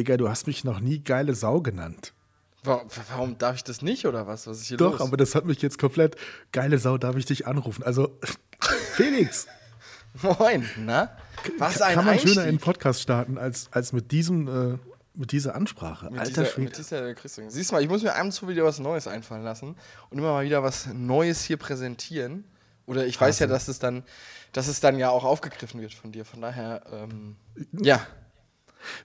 [0.00, 2.14] Digga, du hast mich noch nie geile Sau genannt.
[2.64, 4.46] Warum, warum darf ich das nicht oder was?
[4.46, 5.00] Was ist hier Doch, los?
[5.02, 6.16] aber das hat mich jetzt komplett.
[6.52, 7.82] Geile Sau, darf ich dich anrufen?
[7.82, 8.18] Also,
[8.94, 9.46] Felix,
[10.22, 11.14] Moin, na?
[11.58, 12.30] Was kann ein man Einstieg.
[12.30, 14.78] schöner einen Podcast starten als, als mit diesem, äh,
[15.14, 16.10] mit dieser Ansprache?
[16.10, 16.74] mit Alter Schwede.
[16.74, 19.76] Siehst du mal, ich muss mir abends so wieder was Neues einfallen lassen
[20.08, 22.44] und immer mal wieder was Neues hier präsentieren.
[22.86, 24.02] Oder ich weiß ja, dass es dann,
[24.52, 26.24] dass es dann ja auch aufgegriffen wird von dir.
[26.24, 27.36] Von daher, ähm,
[27.72, 28.00] ja.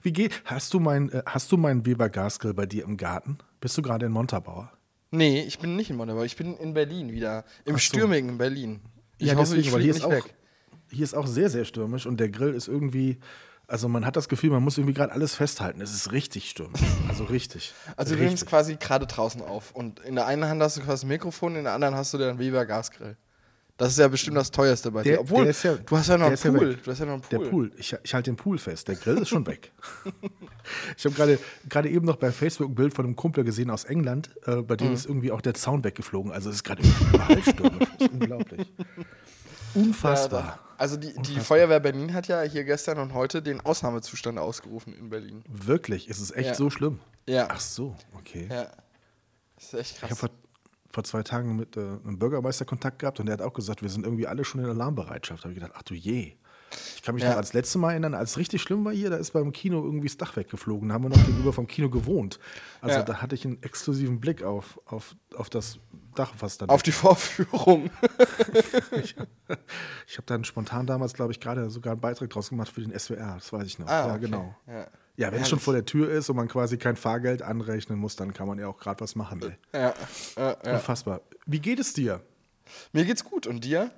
[0.02, 0.42] Wie geht?
[0.44, 3.38] Hast du mein, äh, hast du meinen Weber Gasgrill bei dir im Garten?
[3.60, 4.70] Bist du gerade in Montabaur?
[5.10, 7.44] Nee, ich bin nicht in Montabaur, ich bin in Berlin wieder.
[7.64, 8.80] Im stürmigen Berlin.
[9.18, 10.26] Ich ja, hoffe, deswegen, ich weil hier ist, auch,
[10.90, 13.18] hier ist auch sehr, sehr stürmisch und der Grill ist irgendwie.
[13.68, 15.80] Also man hat das Gefühl, man muss irgendwie gerade alles festhalten.
[15.80, 16.82] Es ist richtig stürmisch.
[17.08, 17.74] Also richtig.
[17.96, 21.02] Also du nimmst quasi gerade draußen auf und in der einen Hand hast du quasi
[21.02, 23.16] das Mikrofon, in der anderen hast du den Weber Gasgrill.
[23.78, 25.10] Das ist ja bestimmt das teuerste bei dir.
[25.12, 26.70] Der- Obwohl, der ist ja- du hast ja noch einen ja Pool.
[26.70, 26.82] weg.
[26.84, 27.48] du hast ja noch einen Der Pool.
[27.50, 27.72] Pool.
[27.76, 28.88] Ich, ich halte den Pool fest.
[28.88, 29.70] Der Grill ist schon weg.
[30.96, 31.38] ich habe gerade
[31.68, 34.30] gerade eben noch bei Facebook ein Bild von einem Kumpel gesehen aus England.
[34.46, 34.78] Äh, bei Mhm.
[34.78, 36.32] dem ist irgendwie auch der Zaun weggeflogen.
[36.32, 36.82] Also es ist gerade
[37.12, 37.88] überall stürmisch.
[37.98, 38.66] Das ist unglaublich.
[39.74, 40.58] Unfassbar.
[40.78, 45.10] Also die, die Feuerwehr Berlin hat ja hier gestern und heute den Ausnahmezustand ausgerufen in
[45.10, 45.42] Berlin.
[45.48, 46.54] Wirklich, ist es echt Ja.
[46.54, 47.00] so schlimm?
[47.26, 47.48] Ja.
[47.50, 48.46] Ach so, okay.
[48.50, 48.68] Ja.
[49.56, 50.10] Das ist echt Ich krass.
[50.10, 50.30] habe vor,
[50.96, 53.90] vor zwei Tagen mit äh, einem Bürgermeister Kontakt gehabt und der hat auch gesagt, wir
[53.90, 55.40] sind irgendwie alle schon in Alarmbereitschaft.
[55.40, 56.32] Da habe ich gedacht, ach du je.
[56.96, 57.30] Ich kann mich Ja.
[57.30, 59.84] noch als letzte Mal erinnern, als es richtig schlimm war hier, da ist beim Kino
[59.84, 60.88] irgendwie das Dach weggeflogen.
[60.88, 62.40] Da haben wir noch gegenüber vom Kino gewohnt.
[62.80, 63.02] Also Ja.
[63.04, 65.78] da hatte ich einen exklusiven Blick auf, auf, auf das
[66.14, 66.70] Dach, was dann.
[66.70, 67.90] Auf die Vorführung.
[68.92, 69.14] ich
[70.06, 72.98] ich habe dann spontan damals, glaube ich, gerade sogar einen Beitrag draus gemacht für den
[72.98, 73.34] SWR.
[73.34, 73.86] Das weiß ich noch.
[73.86, 74.20] Ah, ja, okay.
[74.22, 74.56] genau.
[74.66, 74.86] Ja.
[75.16, 78.16] Ja, wenn es schon vor der Tür ist und man quasi kein Fahrgeld anrechnen muss,
[78.16, 79.40] dann kann man ja auch gerade was machen.
[79.42, 79.80] Ey.
[79.80, 79.94] Ja.
[80.36, 80.74] Ja, ja.
[80.74, 81.22] Unfassbar.
[81.46, 82.20] Wie geht es dir?
[82.92, 83.46] Mir geht's gut.
[83.46, 83.90] Und dir?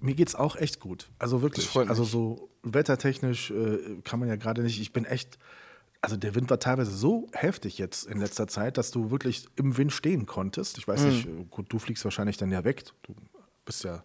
[0.00, 1.08] Mir geht's auch echt gut.
[1.18, 1.74] Also wirklich.
[1.76, 4.80] Also so wettertechnisch äh, kann man ja gerade nicht.
[4.80, 5.38] Ich bin echt.
[6.02, 9.76] Also der Wind war teilweise so heftig jetzt in letzter Zeit, dass du wirklich im
[9.76, 10.78] Wind stehen konntest.
[10.78, 11.40] Ich weiß nicht, Mhm.
[11.42, 12.84] äh, gut, du fliegst wahrscheinlich dann ja weg.
[13.02, 13.14] Du
[13.66, 14.02] bist ja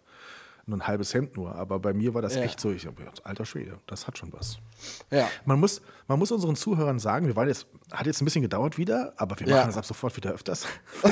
[0.67, 1.53] nur ein halbes Hemd nur.
[1.55, 2.41] Aber bei mir war das Ja.
[2.41, 2.71] echt so.
[2.71, 2.87] Ich
[3.23, 4.57] alter Schwede, das hat schon was.
[5.11, 5.29] Ja.
[5.45, 8.77] Man muss, man muss unseren Zuhörern sagen, wir waren jetzt, hat jetzt ein bisschen gedauert
[8.77, 9.57] wieder, aber wir Ja.
[9.57, 10.65] machen das ab sofort wieder öfters.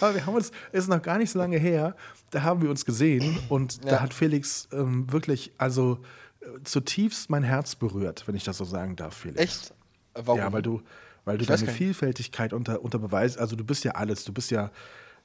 [0.00, 1.94] aber wir haben uns, es ist noch gar nicht so lange her,
[2.30, 5.98] da haben wir uns gesehen und da hat Felix ähm, wirklich, also
[6.40, 9.40] äh, zutiefst mein Herz berührt, wenn ich das so sagen darf, Felix.
[9.40, 9.74] Echt?
[10.14, 10.38] Warum?
[10.40, 10.82] Ja, weil du,
[11.24, 11.66] weil du deine.
[11.66, 14.70] Vielfältigkeit unter, unter Beweis, also du bist ja alles, du bist ja,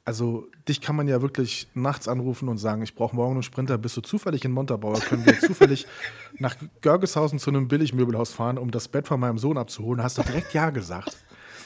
[0.05, 3.79] also dich kann man ja wirklich nachts anrufen und sagen, ich brauche morgen einen Sprinter,
[3.79, 5.87] bist du zufällig in Montabaur, können wir zufällig
[6.39, 10.21] nach Görgeshausen zu einem Billigmöbelhaus fahren, um das Bett von meinem Sohn abzuholen, hast du
[10.21, 11.17] direkt Ja gesagt.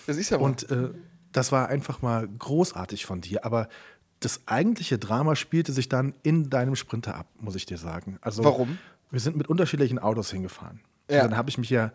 [0.08, 0.46] Das ist ja mal.
[0.46, 0.90] Und äh,
[1.34, 3.68] das war einfach mal großartig von dir, aber
[4.22, 8.18] das eigentliche Drama spielte sich dann in deinem Sprinter ab, muss ich dir sagen.
[8.22, 8.78] Also, Warum?
[9.12, 10.80] Wir sind mit unterschiedlichen Autos hingefahren.
[11.10, 11.24] Ja.
[11.24, 11.92] Und dann habe ich mich ja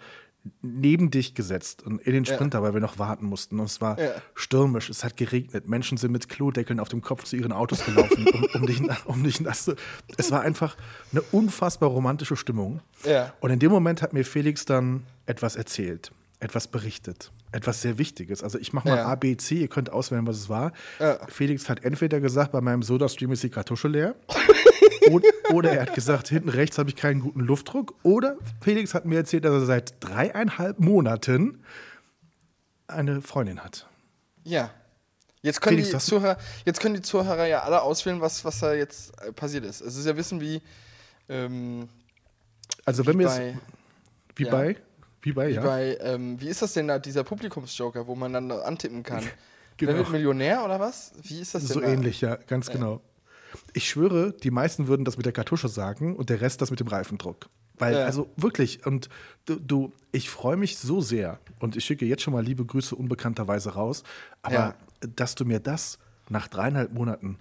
[0.62, 3.58] neben dich gesetzt und in den Sprinter, weil wir noch warten mussten.
[3.60, 4.10] Und es war Ja.
[4.34, 5.68] stürmisch, es hat geregnet.
[5.68, 9.24] Menschen sind mit Klodeckeln auf dem Kopf zu ihren Autos gelaufen, um, um, dich, um
[9.24, 9.74] dich nass zu.
[10.18, 10.76] Es war einfach
[11.12, 12.80] eine unfassbar romantische Stimmung.
[13.04, 13.32] Ja.
[13.40, 18.42] Und in dem Moment hat mir Felix dann etwas erzählt, etwas berichtet, etwas sehr Wichtiges.
[18.42, 19.06] Also ich mache mal Ja.
[19.06, 20.72] A, B, C, ihr könnt auswählen, was es war.
[21.00, 21.18] Ja.
[21.28, 24.14] Felix hat entweder gesagt, bei meinem Soda-Stream ist die Kartusche leer.
[25.10, 27.94] oder, oder er hat gesagt, hinten rechts habe ich keinen guten Luftdruck.
[28.02, 31.62] Oder Felix hat mir erzählt, dass er seit dreieinhalb Monaten
[32.86, 33.88] eine Freundin hat.
[34.44, 34.70] Ja.
[35.42, 38.72] Jetzt können, Felix, die Zuhörer, jetzt können die Zuhörer ja alle auswählen, was, was da
[38.72, 39.82] jetzt äh, passiert ist.
[39.82, 40.62] Es ist ja wissen, wie,
[41.28, 41.88] ähm,
[42.84, 43.40] Also wenn Wie wir es.
[44.36, 44.50] Wie ja.
[44.50, 44.76] bei?
[45.20, 45.62] Wie bei, wie ja.
[45.62, 49.22] bei, ähm, wie ist das denn da, dieser Publikumsjoker, wo man dann antippen kann?
[49.76, 49.92] Genau.
[49.92, 51.12] Wer wird Millionär oder was?
[51.22, 51.88] Wie ist das denn So da?
[51.88, 53.00] ähnlich, ja, ganz genau.
[53.72, 56.80] Ich schwöre, die meisten würden das mit der Kartusche sagen und der Rest das mit
[56.80, 57.48] dem Reifendruck.
[57.76, 58.04] Weil, Ja.
[58.04, 59.08] also wirklich, und
[59.46, 62.94] du, du ich freue mich so sehr und ich schicke jetzt schon mal liebe Grüße
[62.94, 64.04] unbekannterweise raus,
[64.42, 64.74] aber Ja.
[65.16, 65.98] dass du mir das
[66.28, 67.38] nach dreieinhalb Monaten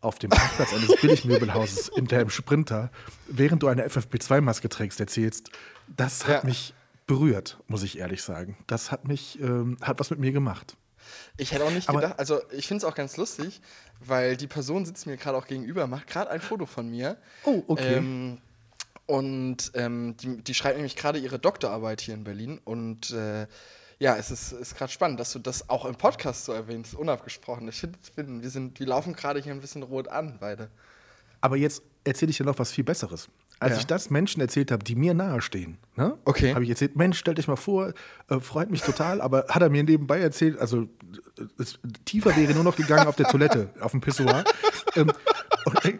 [0.00, 2.90] auf dem Parkplatz eines Billigmöbelhauses in deinem Sprinter,
[3.28, 5.50] während du eine FFP2-Maske trägst, erzählst,
[5.96, 6.48] das hat Ja.
[6.48, 6.74] mich
[7.06, 8.56] berührt, muss ich ehrlich sagen.
[8.66, 10.76] Das hat mich, ähm, hat was mit mir gemacht.
[11.36, 13.60] Ich hätte auch nicht Aber- gedacht, also ich finde es auch ganz lustig,
[14.00, 17.16] weil die Person sitzt mir gerade auch gegenüber, macht gerade ein Foto von mir.
[17.44, 17.94] Oh, okay.
[17.94, 18.38] Ähm,
[19.06, 22.58] Und ähm, die, die schreibt nämlich gerade ihre Doktorarbeit hier in Berlin.
[22.64, 23.46] Und äh,
[23.98, 27.68] ja, es ist, ist gerade spannend, dass du das auch im Podcast so erwähnst, unabgesprochen.
[27.68, 30.68] Ich finde, find, wir, sind, wir laufen gerade hier ein bisschen rot an, beide.
[31.42, 33.28] Aber jetzt erzähle ich dir noch was viel Besseres.
[33.60, 33.78] Als Ja.
[33.78, 36.18] ich das Menschen erzählt habe, die mir nahestehen, ne?
[36.24, 36.54] Okay.
[36.54, 37.92] habe ich erzählt, Mensch, stell dich mal vor,
[38.28, 40.86] äh, freut mich total, aber hat er mir nebenbei erzählt, also äh,
[41.58, 44.44] es, tiefer wäre nur noch gegangen auf der Toilette, auf dem Pissoir.
[44.96, 45.10] ähm,
[45.64, 45.96] und, äh,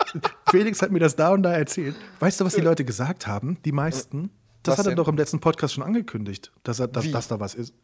[0.51, 1.95] Felix hat mir das da und da erzählt.
[2.21, 3.59] Weißt du, was die Leute gesagt haben?
[3.65, 4.31] Die meisten?
[4.65, 4.97] Das Was hat er denn?
[4.97, 7.75] doch im letzten Podcast schon angekündigt, dass, er, dass, dass da was ist.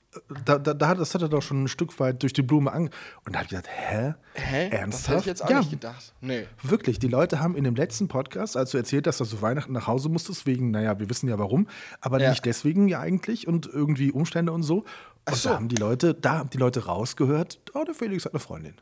[0.45, 2.73] Da, da, da hat, das hat er doch schon ein Stück weit durch die Blume
[2.73, 2.91] an.
[3.25, 4.15] Und da habe ich gedacht, hä?
[4.35, 4.69] Hä?
[4.71, 4.93] Ernsthaft?
[4.93, 6.15] Das hätte ich jetzt auch ja, nicht gedacht.
[6.21, 6.47] Nee.
[6.63, 9.73] Wirklich, die Leute haben in dem letzten Podcast, als du erzählt hast, dass du Weihnachten
[9.73, 11.69] nach Hause musstest, wegen, naja, wir wissen ja warum,
[12.01, 12.31] aber Ja.
[12.31, 14.85] nicht deswegen ja eigentlich und irgendwie Umstände und so.
[15.27, 15.51] Und so.
[15.51, 18.75] da haben die Leute, da haben die Leute rausgehört, oh, der Felix hat eine Freundin.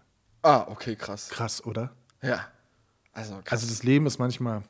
[0.42, 1.28] Ah, okay, krass.
[1.30, 1.90] Krass, oder?
[2.22, 2.46] Ja.
[3.12, 3.62] Also, krass.
[3.62, 4.62] Also das Leben ist manchmal,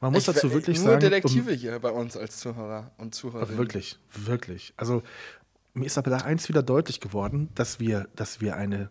[0.00, 1.00] man muss Ich- dazu wirklich nur sagen.
[1.00, 3.58] Detektive hier bei uns als Zuhörer und Um, Zuhörerinnen.
[3.58, 4.72] wirklich, wirklich.
[4.76, 5.02] Also
[5.74, 8.90] mir ist aber da eins wieder deutlich geworden, dass wir, dass wir eine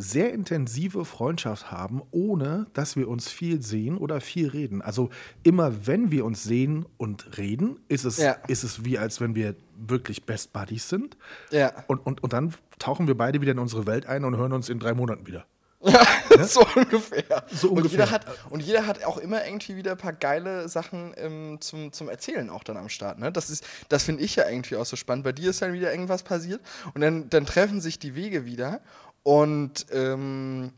[0.00, 4.80] sehr intensive Freundschaft haben, ohne dass wir uns viel sehen oder viel reden.
[4.80, 5.10] Also
[5.42, 8.32] immer wenn wir uns sehen und reden, ist es, Ja.
[8.46, 11.16] ist es wie als wenn wir wirklich Best Buddies sind.
[11.50, 11.72] Ja.
[11.88, 14.68] Und, und, und dann tauchen wir beide wieder in unsere Welt ein und hören uns
[14.68, 15.46] in drei Monaten wieder.
[15.80, 17.44] So ungefähr.
[17.52, 17.90] So Und ungefähr.
[18.06, 21.92] jeder, hat, und jeder hat auch immer irgendwie wieder ein paar geile Sachen ähm, zum,
[21.92, 23.18] zum Erzählen auch dann am Start.
[23.18, 23.30] Ne?
[23.30, 25.24] Das, ist- das finde ich ja irgendwie auch so spannend.
[25.24, 26.60] Bei dir ist dann wieder irgendwas passiert
[26.94, 28.80] und dann, dann treffen sich die Wege wieder
[29.22, 30.72] und ähm,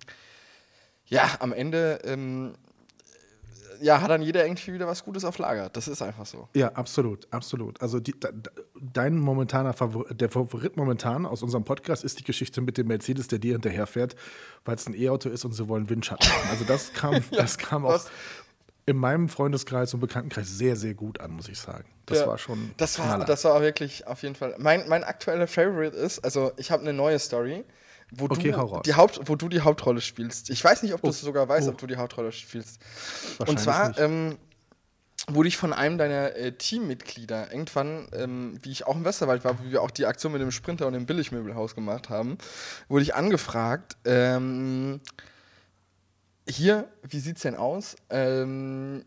[1.06, 2.54] ja, am Ende ähm,
[3.80, 5.68] ja, hat dann jeder irgendwie wieder was Gutes auf Lager.
[5.70, 6.48] Das ist einfach so.
[6.54, 7.80] Ja, absolut, absolut.
[7.80, 12.24] Also die, de- de- dein momentaner Favorit, der Favorit momentan aus unserem Podcast ist die
[12.24, 14.16] Geschichte mit dem Mercedes, der dir hinterherfährt,
[14.64, 16.50] weil es ein E-Auto ist und sie wollen Windschatten haben.
[16.50, 18.00] Also das kam, das kam auch
[18.86, 21.84] in meinem Freundeskreis und Bekanntenkreis sehr, sehr gut an, muss ich sagen.
[22.06, 23.24] Das Ja, war schon Das war, Knaller.
[23.24, 24.56] das war wirklich auf jeden Fall.
[24.58, 27.64] Mein, mein aktueller Favorite ist, also ich habe eine neue Story,
[28.12, 30.50] wo, Okay, du die Haupt, wo du die Hauptrolle spielst.
[30.50, 31.72] Ich weiß nicht, ob du es sogar weißt, oh.
[31.72, 32.80] ob du die Hauptrolle spielst.
[33.38, 34.36] Und zwar ähm,
[35.28, 39.62] wurde ich von einem deiner äh, Teammitglieder irgendwann, ähm, wie ich auch im Westerwald war,
[39.64, 42.38] wie wir auch die Aktion mit dem Sprinter und dem Billigmöbelhaus gemacht haben,
[42.88, 45.00] wurde ich angefragt, ähm,
[46.48, 47.96] hier, wie sieht's denn aus?
[48.08, 49.04] Ähm,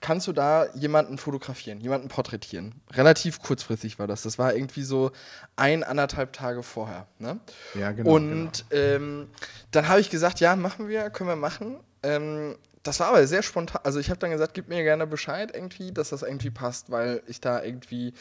[0.00, 2.80] kannst du da jemanden fotografieren, jemanden porträtieren?
[2.92, 4.22] Relativ kurzfristig war das.
[4.22, 5.12] Das war irgendwie so
[5.56, 7.06] ein, anderthalb Tage vorher.
[7.18, 7.40] Ne?
[7.74, 9.28] Ja, genau, Und Ähm,
[9.70, 11.78] dann habe ich gesagt, ja, machen wir, können wir machen.
[12.02, 13.82] Ähm, das war aber sehr spontan.
[13.84, 17.22] Also ich habe dann gesagt, gib mir gerne Bescheid irgendwie, dass das irgendwie passt, weil
[17.26, 18.14] ich da irgendwie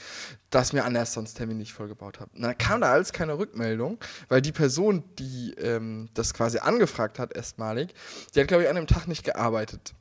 [0.50, 2.32] das mir anders sonst terminlich vollgebaut habe.
[2.36, 7.34] Dann kam da alles keine Rückmeldung, weil die Person, die ähm, das quasi angefragt hat
[7.36, 7.94] erstmalig,
[8.36, 9.94] die hat, glaube ich, an dem Tag nicht gearbeitet.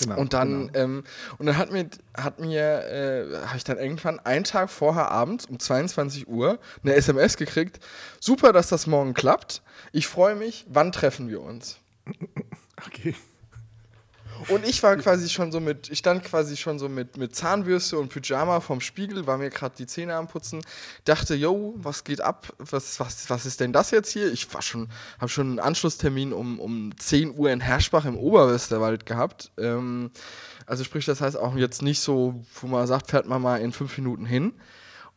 [0.00, 0.78] Genau, Und dann, genau.
[0.78, 1.04] ähm,
[1.38, 5.46] und dann hat mir, hat mir, äh, habe ich dann irgendwann einen Tag vorher abends
[5.46, 7.80] um 22 Uhr eine SMS gekriegt.
[8.20, 9.62] Super, dass das morgen klappt.
[9.92, 10.64] Ich freue mich.
[10.68, 11.78] Wann treffen wir uns?
[12.86, 13.16] Okay.
[14.48, 17.98] Und ich war quasi schon so mit, ich stand quasi schon so mit, mit Zahnbürste
[17.98, 20.62] und Pyjama vom Spiegel, war mir gerade die Zähne am Putzen,
[21.04, 22.52] dachte, yo, was geht ab?
[22.58, 24.32] Was, was, was ist denn das jetzt hier?
[24.32, 24.88] Ich war schon,
[25.18, 29.50] habe schon einen Anschlusstermin um, um 10 Uhr in Herschbach im Oberwesterwald gehabt.
[29.58, 30.10] Ähm,
[30.66, 33.72] also sprich, das heißt auch jetzt nicht so, wo man sagt, fährt man mal in
[33.72, 34.52] fünf Minuten hin.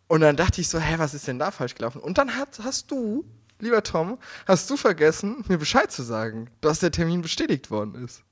[0.07, 2.01] Und dann dachte ich so, hä, was ist denn da falsch gelaufen?
[2.01, 3.23] Und dann hat, hast du,
[3.59, 8.23] lieber Tom, hast du vergessen, mir Bescheid zu sagen, dass der Termin bestätigt worden ist.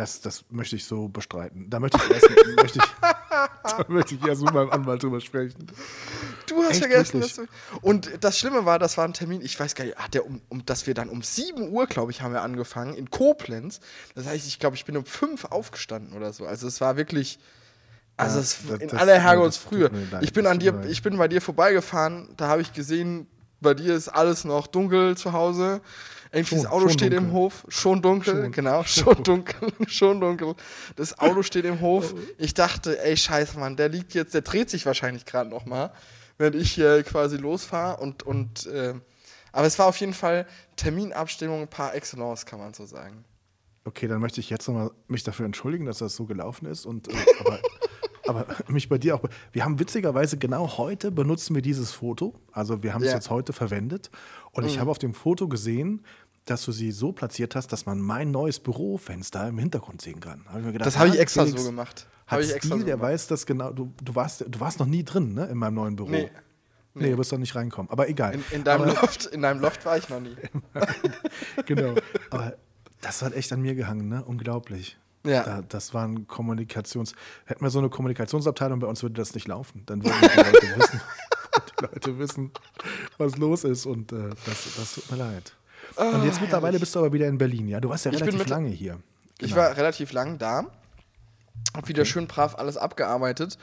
[0.00, 1.68] Das, das möchte ich so bestreiten.
[1.68, 2.84] Da möchte ich erst, möchte ich,
[3.30, 5.66] da möchte ich erst mit meinem Anwalt drüber sprechen.
[6.46, 7.36] Du hast Echt, vergessen, wirklich?
[7.36, 7.78] dass du.
[7.82, 10.40] Und das Schlimme war, das war ein Termin, ich weiß gar nicht, hat der um,
[10.48, 13.80] um, dass wir dann um 7 Uhr, glaube ich, haben wir angefangen, in Koblenz.
[14.14, 16.46] Das heißt, ich glaube, ich bin um 5 aufgestanden oder so.
[16.46, 17.38] Also es war wirklich.
[18.16, 19.90] Also Ja, es, das- in das- aller Herrgottsfrühe.
[20.22, 23.26] Ich bin an dir, ich bin bei dir vorbeigefahren, da habe ich gesehen,
[23.60, 25.80] bei dir ist alles noch dunkel zu Hause.
[26.32, 27.32] Irgendwie Schon- das Auto steht im dunkel.
[27.32, 30.54] Hof, schon dunkel, Schon- genau, schon dunkel, schon dunkel.
[30.96, 32.14] Das Auto steht im Hof.
[32.38, 35.92] Ich dachte, ey, scheiße, Mann, der liegt jetzt, der dreht sich wahrscheinlich gerade noch mal,
[36.38, 38.94] während ich hier quasi losfahre und, und äh,
[39.52, 43.24] aber es war auf jeden Fall Terminabstimmung par excellence, kann man so sagen.
[43.84, 46.86] Okay, dann möchte ich jetzt nochmal mich dafür entschuldigen, dass das so gelaufen ist.
[46.86, 47.58] Und, äh, aber,
[48.26, 49.22] aber mich bei dir auch.
[49.52, 52.34] Wir haben witzigerweise genau heute benutzen wir dieses Foto.
[52.52, 53.14] Also wir haben es Ja.
[53.14, 53.18] Mhm.
[53.18, 54.10] jetzt heute verwendet.
[54.52, 56.04] Und ich habe auf dem Foto gesehen,
[56.46, 60.44] dass du sie so platziert hast, dass man mein neues Bürofenster im Hintergrund sehen kann.
[60.48, 62.06] Hab gedacht, Das habe ich extra Felix so gemacht.
[62.26, 63.70] Hat Habe ich Stil, extra so der weiß das genau.
[63.72, 66.08] Du, du, warst, du warst noch nie drin, ne, in meinem neuen Büro.
[66.10, 66.30] Nee.
[66.94, 67.90] Nee, du wirst doch nicht reinkommen.
[67.90, 68.34] Aber egal.
[68.34, 70.34] In, in, deinem Aber- Loft, in deinem Loft war ich noch nie.
[71.66, 71.94] genau.
[72.30, 72.56] Aber
[73.00, 74.24] das hat echt an mir gehangen, ne?
[74.24, 74.98] Unglaublich.
[75.24, 75.42] Ja.
[75.42, 77.14] Da, das waren Kommunikations.
[77.44, 79.82] Hätten wir so eine Kommunikationsabteilung, bei uns würde das nicht laufen.
[79.86, 81.00] Dann würden die Leute wissen,
[81.54, 82.50] die Leute wissen,
[83.18, 83.86] was los ist.
[83.86, 85.52] Und äh, das, das tut mir leid.
[85.96, 86.80] Oh, und jetzt mittlerweile herrlich.
[86.80, 87.80] bist du aber wieder in Berlin, ja?
[87.80, 88.92] Du warst ja relativ lange hier.
[88.92, 89.02] Genau.
[89.50, 90.66] Ich war relativ lang da.
[91.74, 92.10] Hab wieder okay.
[92.10, 93.58] schön brav alles abgearbeitet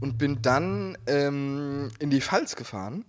[0.00, 3.04] und bin dann ähm, in die Pfalz gefahren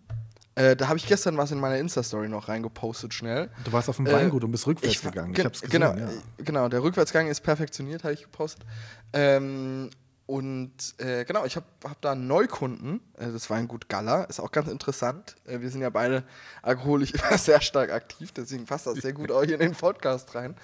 [0.55, 3.49] äh, da habe ich gestern was in meiner Insta-Story noch reingepostet, schnell.
[3.63, 5.33] Du warst auf dem Weingut äh, und bist rückwärts ich, gegangen.
[5.35, 6.09] Ich hab's gesehen, genau, ja.
[6.37, 8.65] genau, der Rückwärtsgang ist perfektioniert, habe ich gepostet.
[9.13, 9.89] Ähm,
[10.29, 14.51] und äh, genau, ich habe hab da einen Neukunden, äh, das Weingut Galla, ist auch
[14.51, 15.35] ganz interessant.
[15.47, 16.23] Äh, wir sind ja beide
[16.61, 20.35] alkoholisch immer sehr stark aktiv, deswegen passt das sehr gut auch hier in den Podcast
[20.35, 20.55] rein.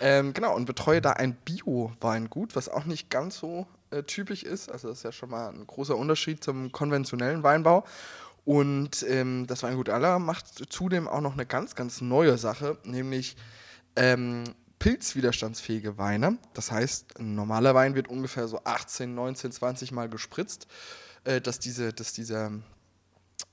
[0.00, 4.72] Ähm, genau, und betreue da ein Bio-Weingut, was auch nicht ganz so äh, typisch ist.
[4.72, 7.84] Also das ist ja schon mal ein großer Unterschied zum konventionellen Weinbau.
[8.46, 13.36] Und ähm, das Weingut Aller macht zudem auch noch eine ganz, ganz neue Sache, nämlich
[13.96, 14.44] ähm,
[14.78, 16.38] pilzwiderstandsfähige Weine.
[16.54, 20.68] Das heißt, ein normaler Wein wird ungefähr so 18, 19, 20 Mal gespritzt,
[21.24, 22.52] äh, dass diese, dass dieser,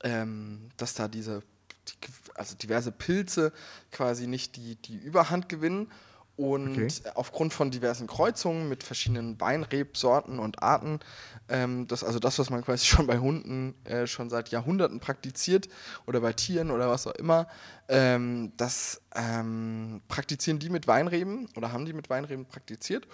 [0.04, 1.42] ähm, dass da diese,
[1.88, 1.96] die,
[2.36, 3.52] also diverse Pilze
[3.92, 5.92] quasi nicht die, die Überhand gewinnen
[6.36, 6.88] und okay.
[7.14, 11.00] aufgrund von diversen Kreuzungen mit verschiedenen Weinrebsorten und Arten,
[11.48, 15.70] ähm, das, also das, was man quasi schon bei Hunden äh, schon seit Jahrhunderten praktiziert
[16.08, 17.48] oder bei Tieren oder was auch immer,
[17.88, 23.08] ähm, das ähm, praktizieren die mit Weinreben oder haben die mit Weinreben praktiziert.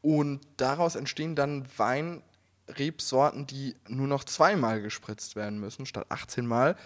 [0.00, 6.76] Und daraus entstehen dann Weinrebsorten, die nur noch zweimal gespritzt werden müssen, statt 18 Mal.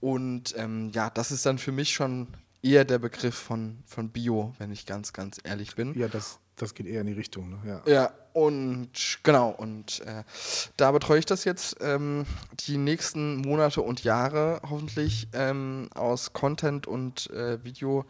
[0.00, 2.28] Und ähm, ja, das ist dann für mich schon
[2.62, 5.98] eher der Begriff von, von Bio, wenn ich ganz, ganz ehrlich bin.
[5.98, 7.50] Ja, das, das geht eher in die Richtung.
[7.50, 7.58] Ne?
[7.86, 7.92] Ja.
[7.92, 8.90] ja, und
[9.22, 10.24] genau, und äh,
[10.76, 12.26] da betreue ich das jetzt ähm,
[12.60, 18.04] die nächsten Monate und Jahre hoffentlich ähm, aus Content und äh, Video.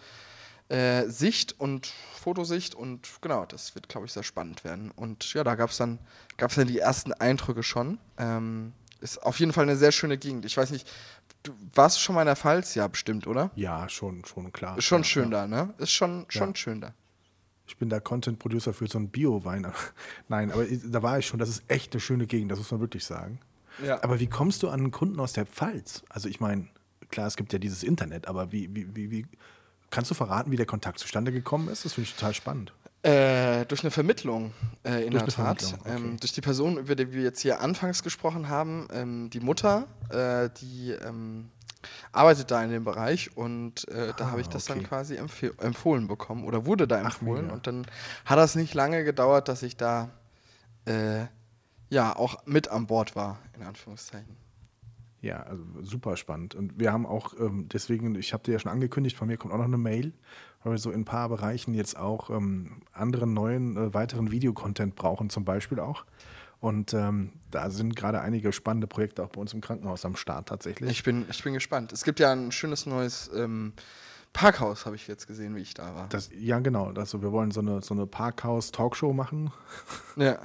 [0.69, 4.93] Äh, Sicht und Fotosicht und genau, das wird, glaube ich, sehr spannend werden.
[4.93, 5.99] Und ja, da gab es dann,
[6.37, 7.99] gab's dann die ersten Eindrücke schon.
[8.19, 10.45] Ähm, ist auf jeden Fall eine sehr schöne Gegend.
[10.45, 10.89] Ich weiß nicht,
[11.43, 13.51] Du warst schon mal in der Pfalz, ja, bestimmt, oder?
[13.55, 14.77] Ja, schon, schon klar.
[14.77, 15.47] Ist schon ja, schön ja.
[15.47, 15.75] da, ne?
[15.79, 16.57] Ist schon, schon ja.
[16.57, 16.95] schön da.
[17.67, 19.67] Ich bin da Content Producer für so einen Bio-Wein.
[20.29, 21.39] Nein, aber da war ich schon.
[21.39, 23.41] Das ist echt eine schöne Gegend, das muss man wirklich sagen.
[23.85, 24.03] Ja.
[24.03, 26.03] Aber wie kommst du an einen Kunden aus der Pfalz?
[26.09, 26.69] Also, ich meine,
[27.11, 29.27] klar, es gibt ja dieses Internet, aber wie, wie, wie, wie
[29.89, 31.85] kannst du verraten, wie der Kontakt zustande gekommen ist?
[31.85, 32.73] Das finde ich total spannend.
[33.03, 34.53] Äh, durch eine Vermittlung
[34.85, 35.75] äh, in durch der Tat.
[35.81, 35.95] Okay.
[35.95, 39.87] Ähm, durch die Person, über die wir jetzt hier anfangs gesprochen haben, ähm, die Mutter,
[40.11, 41.49] äh, die ähm,
[42.13, 44.81] arbeitet da in dem Bereich und äh, da ah, habe ich das okay.
[44.81, 47.47] dann quasi empf empfohlen bekommen oder wurde da empfohlen.
[47.49, 47.87] Ach, und dann
[48.27, 50.11] hat das nicht lange gedauert, dass ich da
[50.85, 51.25] äh,
[51.89, 54.37] ja auch mit an Bord war, in Anführungszeichen.
[55.23, 56.55] Ja, also super spannend.
[56.55, 59.53] Und wir haben auch, ähm, deswegen, ich habe dir ja schon angekündigt, von mir kommt
[59.53, 60.13] auch noch eine Mail,
[60.63, 64.95] weil wir so in ein paar Bereichen jetzt auch ähm, anderen neuen, äh, weiteren Videocontent
[64.95, 66.05] brauchen, zum Beispiel auch.
[66.61, 70.49] Und ähm, da sind gerade einige spannende Projekte auch bei uns im Krankenhaus am Start
[70.49, 70.91] tatsächlich.
[70.91, 71.93] Ich bin, ich bin gespannt.
[71.93, 73.73] Es gibt ja ein schönes neues ähm,
[74.35, 76.09] Parkhaus, habe ich jetzt gesehen, wie ich da war.
[76.09, 76.93] Das, ja, genau.
[76.93, 79.53] Also wir wollen so eine, so eine Parkhaus-Talkshow machen.
[80.17, 80.39] Ja,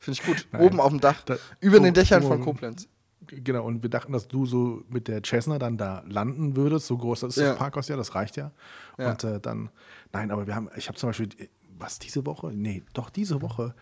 [0.00, 0.48] finde ich gut.
[0.52, 0.62] Nein.
[0.62, 2.88] Oben auf dem Dach, da, über den Dächern von Koblenz.
[3.26, 6.86] Genau, und wir dachten, dass du so mit der Cessna dann da landen würdest.
[6.86, 7.50] So groß ist ja.
[7.50, 8.52] das Parkhaus ja, das reicht ja.
[8.98, 9.10] ja.
[9.10, 9.70] Und äh, dann,
[10.12, 11.28] nein, aber wir haben, ich habe zum Beispiel,
[11.78, 12.52] was diese Woche?
[12.54, 13.74] Nee, doch diese Woche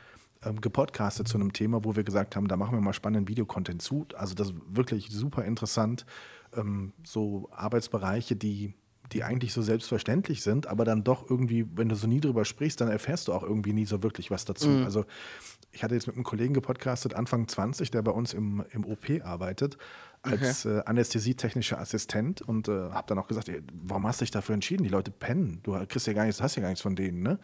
[0.45, 3.83] ähm, gepodcastet zu einem Thema, wo wir gesagt haben, da machen wir mal spannenden Videocontent
[3.83, 4.07] zu.
[4.17, 6.07] Also das ist wirklich super interessant.
[6.55, 8.75] Ähm, so Arbeitsbereiche, die
[9.13, 12.81] die eigentlich so selbstverständlich sind, aber dann doch irgendwie, wenn du so nie drüber sprichst,
[12.81, 14.69] dann erfährst du auch irgendwie nie so wirklich was dazu.
[14.69, 14.85] Mhm.
[14.85, 15.05] Also
[15.73, 19.07] ich hatte jetzt mit einem Kollegen gepodcastet, Anfang 20, der bei uns im, im OP
[19.25, 19.79] arbeitet,
[20.23, 20.79] als okay.
[20.79, 24.55] äh, anästhesietechnischer Assistent und äh, habe dann auch gesagt, ey, warum hast du dich dafür
[24.55, 24.85] entschieden?
[24.85, 27.39] Die Leute pennen, du kriegst ja gar nichts, hast ja gar nichts von denen, ne?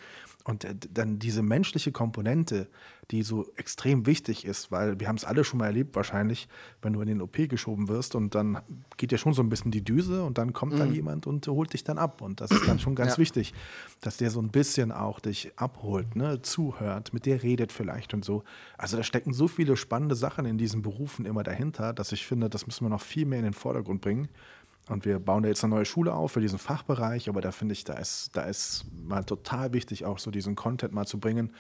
[0.45, 2.69] Und äh, dann diese menschliche Komponente,
[3.11, 6.47] die so extrem wichtig ist, weil wir haben es alle schon mal erlebt wahrscheinlich,
[6.83, 8.61] wenn du in den OP geschoben wirst und dann
[8.99, 10.79] geht ja schon so ein bisschen die Düse und dann kommt mhm.
[10.79, 13.19] dann jemand und holt dich dann ab und das ist dann schon ganz ja.
[13.19, 13.55] wichtig,
[14.03, 18.25] dass der so ein bisschen auch dich abholt, ne, zuhört, mit dir redet vielleicht und
[18.25, 18.45] so.
[18.77, 22.51] Also da stecken so viele spannende Sachen in diesen Berufen immer dahinter, dass ich finde,
[22.51, 24.29] das müssen wir noch viel mehr in den Vordergrund bringen.
[24.89, 27.75] Und wir bauen da jetzt eine neue Schule auf für diesen Fachbereich, aber da finde
[27.75, 31.53] ich, da ist, da ist mal total wichtig, auch so diesen Content mal zu bringen,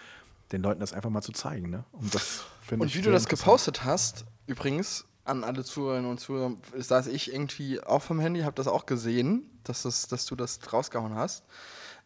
[0.53, 1.71] den Leuten das einfach mal zu zeigen.
[1.71, 1.85] Ne?
[1.93, 7.07] Und, das und wie du das gepostet hast, übrigens, an alle Zuhörerinnen und Zuhörer, saß
[7.09, 11.15] ich irgendwie auch vom Handy, habe das auch gesehen, dass, das, dass du das rausgehauen
[11.15, 11.45] hast.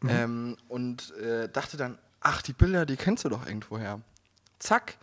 [0.00, 0.10] Mhm.
[0.10, 4.00] Ähm, und äh, dachte dann, ach, die Bilder, die kennst du doch irgendwoher.
[4.58, 4.98] Zack,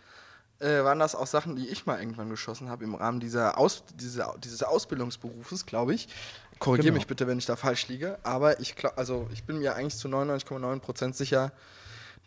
[0.58, 3.84] äh, waren das auch Sachen, die ich mal irgendwann geschossen habe im Rahmen dieser Aus,
[3.94, 6.08] dieser, dieses Ausbildungsberufes, glaube ich.
[6.58, 6.98] Korrigiere genau.
[6.98, 8.18] mich bitte, wenn ich da falsch liege.
[8.22, 11.52] Aber ich glaube, also ich bin mir eigentlich zu 99,9% sicher,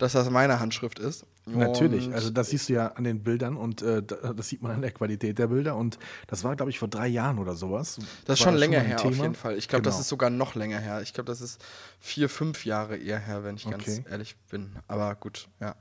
[0.04, 1.26] dass das meine Handschrift ist.
[1.46, 4.62] Natürlich, Und also das siehst du ja an den Bildern und äh, da- das sieht
[4.62, 7.56] man an der Qualität der Bilder und das war, glaube ich, vor drei Jahren oder
[7.56, 8.00] sowas.
[8.26, 9.58] Das ist schon länger mal ein her auf jeden Fall.
[9.58, 10.02] Ich glaube, das Genau.
[10.02, 11.02] ist sogar noch länger her.
[11.02, 11.64] Ich glaube, das ist
[12.00, 14.06] vier, fünf Jahre eher her, wenn ich ganz Okay.
[14.10, 14.72] ehrlich bin.
[14.88, 15.76] Aber gut, ja.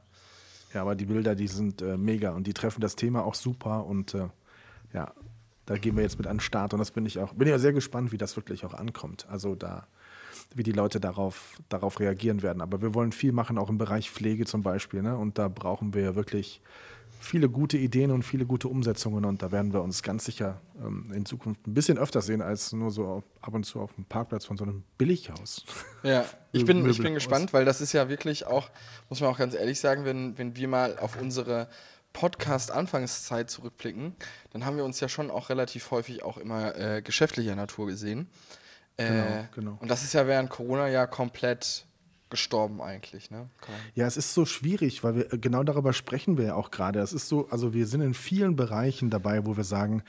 [0.74, 3.84] Ja, aber die Bilder, die sind äh, mega und die treffen das Thema auch super
[3.86, 4.28] und äh,
[4.94, 5.12] ja,
[5.66, 7.58] da gehen wir jetzt mit an den Start und das bin ich auch, bin ja
[7.58, 9.26] sehr gespannt, wie das wirklich auch ankommt.
[9.28, 9.86] Also da,
[10.56, 12.60] wie die Leute darauf, darauf reagieren werden.
[12.60, 15.16] Aber wir wollen viel machen, auch im Bereich Pflege zum Beispiel, ne?
[15.16, 16.60] Und da brauchen wir wirklich
[17.22, 21.10] viele gute Ideen und viele gute Umsetzungen und da werden wir uns ganz sicher ähm,
[21.14, 24.04] in Zukunft ein bisschen öfter sehen als nur so auf, ab und zu auf dem
[24.04, 25.64] Parkplatz von so einem Billighaus.
[26.02, 28.70] Ja, ich bin, ich bin gespannt, weil das ist ja wirklich auch,
[29.08, 31.68] muss man auch ganz ehrlich sagen, wenn, wenn wir mal auf unsere
[32.12, 34.16] Podcast-Anfangszeit zurückblicken,
[34.52, 38.28] dann haben wir uns ja schon auch relativ häufig auch immer äh, geschäftlicher Natur gesehen.
[38.96, 39.78] Äh, Genau, genau.
[39.80, 41.86] Und das ist ja während Corona ja komplett
[42.30, 43.50] gestorben eigentlich, ne?
[43.94, 47.00] Ja, es ist so schwierig, weil wir genau darüber sprechen wir ja auch gerade.
[47.00, 50.02] Es ist so, also wir sind in vielen Bereichen dabei, wo wir sagen,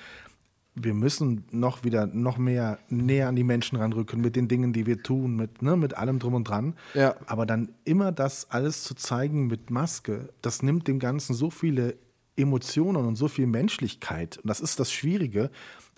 [0.75, 4.86] wir müssen noch wieder noch mehr näher an die Menschen ranrücken mit den Dingen, die
[4.86, 6.75] wir tun, mit, ne, mit allem drum und dran.
[6.94, 7.16] Ja.
[7.28, 11.98] Aber dann immer das alles zu zeigen mit Maske, das nimmt dem Ganzen so viele
[12.36, 14.38] Emotionen und so viel Menschlichkeit.
[14.38, 15.52] Und das ist das Schwierige,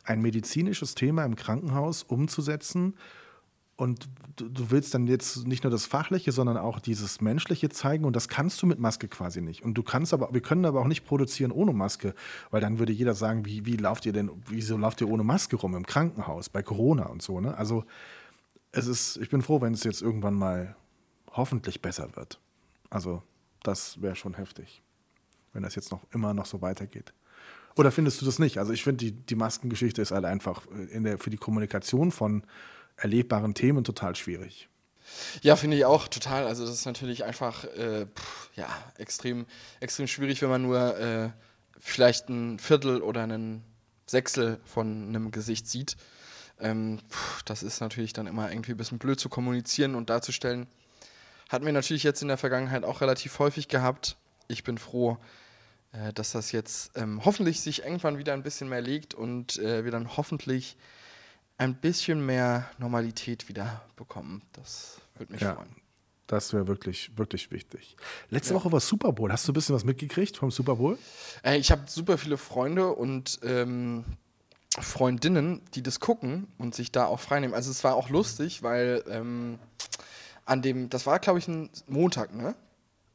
[0.06, 2.96] ein medizinisches Thema im Krankenhaus umzusetzen
[3.78, 4.08] und
[4.38, 8.16] du, du willst dann jetzt nicht nur das Fachliche, sondern auch dieses Menschliche zeigen und
[8.16, 9.64] das kannst du mit Maske quasi nicht.
[9.64, 12.16] Und du kannst aber, wir können aber auch nicht produzieren ohne Maske,
[12.52, 15.58] weil dann würde jeder sagen, wie, wie lauft ihr denn, wieso lauft ihr ohne Maske
[15.58, 17.58] rum im Krankenhaus, bei Corona und so, ne?
[17.58, 17.84] Also
[18.72, 20.76] es ist, ich bin froh, wenn es jetzt irgendwann mal
[21.32, 22.40] hoffentlich besser wird.
[22.90, 23.24] Also
[23.64, 24.84] das wäre schon heftig,
[25.52, 27.14] wenn das jetzt noch immer noch so weitergeht.
[27.76, 28.58] Oder findest du das nicht?
[28.58, 32.44] Also ich finde, die, die Maskengeschichte ist halt einfach in der, für die Kommunikation von
[32.96, 34.70] erlebbaren Themen total schwierig.
[35.42, 36.48] Ja, finde ich auch total.
[36.48, 38.68] Also das ist natürlich einfach äh, pff, ja,
[38.98, 39.46] extrem,
[39.80, 41.30] extrem schwierig, wenn man nur äh,
[41.80, 43.64] vielleicht ein Viertel oder einen
[44.06, 45.98] Sechstel von einem Gesicht sieht.
[46.60, 50.68] Ähm, pff, das ist natürlich dann immer irgendwie ein bisschen blöd zu kommunizieren und darzustellen.
[51.50, 54.18] Hatten wir natürlich jetzt in der Vergangenheit auch relativ häufig gehabt.
[54.48, 55.18] Ich bin froh,
[56.04, 59.84] äh, dass das jetzt ähm, hoffentlich sich irgendwann wieder ein bisschen mehr legt und äh,
[59.84, 60.78] wir dann hoffentlich
[61.58, 64.42] ein bisschen mehr Normalität wieder bekommen.
[64.54, 65.56] Das würde mich Ja.
[65.56, 65.76] freuen.
[66.28, 67.96] Das wäre wirklich, wirklich wichtig.
[68.30, 68.60] Letzte Ja.
[68.60, 69.32] Woche war Super Bowl.
[69.32, 70.98] Hast du ein bisschen was mitgekriegt vom Super Bowl?
[71.44, 74.04] Äh, ich habe super viele Freunde und ähm,
[74.80, 77.54] Freundinnen, die das gucken und sich da auch freinehmen.
[77.56, 79.60] Also es war auch lustig, weil ähm,
[80.46, 82.56] an dem, das war glaube ich ein Montag, ne?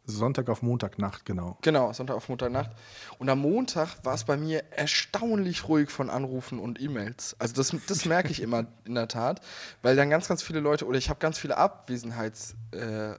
[0.06, 1.56] Sonntag auf Montagnacht, genau.
[1.62, 2.70] Genau, Sonntag auf Montagnacht.
[3.18, 7.36] Und am Montag war es bei mir erstaunlich ruhig von Anrufen und E-Mails.
[7.38, 9.40] Also das, das merke ich immer in der Tat,
[9.82, 13.14] weil dann ganz, ganz viele Leute, oder ich habe ganz viele Abwesenheits, äh,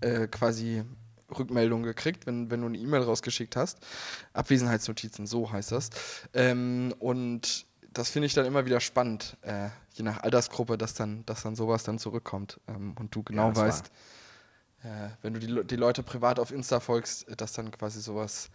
[0.00, 0.84] äh, quasi
[1.36, 3.78] Rückmeldungen gekriegt, wenn, wenn du eine E-Mail rausgeschickt hast.
[4.34, 5.90] Abwesenheitsnotizen, so heißt das.
[6.34, 11.24] Ähm, und das finde ich dann immer wieder spannend, äh, je nach Altersgruppe, dass dann,
[11.26, 13.90] dass dann sowas dann zurückkommt ähm, und du genau war- weißt,
[14.84, 18.50] äh, wenn du die, die Leute privat auf Insta folgst, äh, dass dann quasi sowas,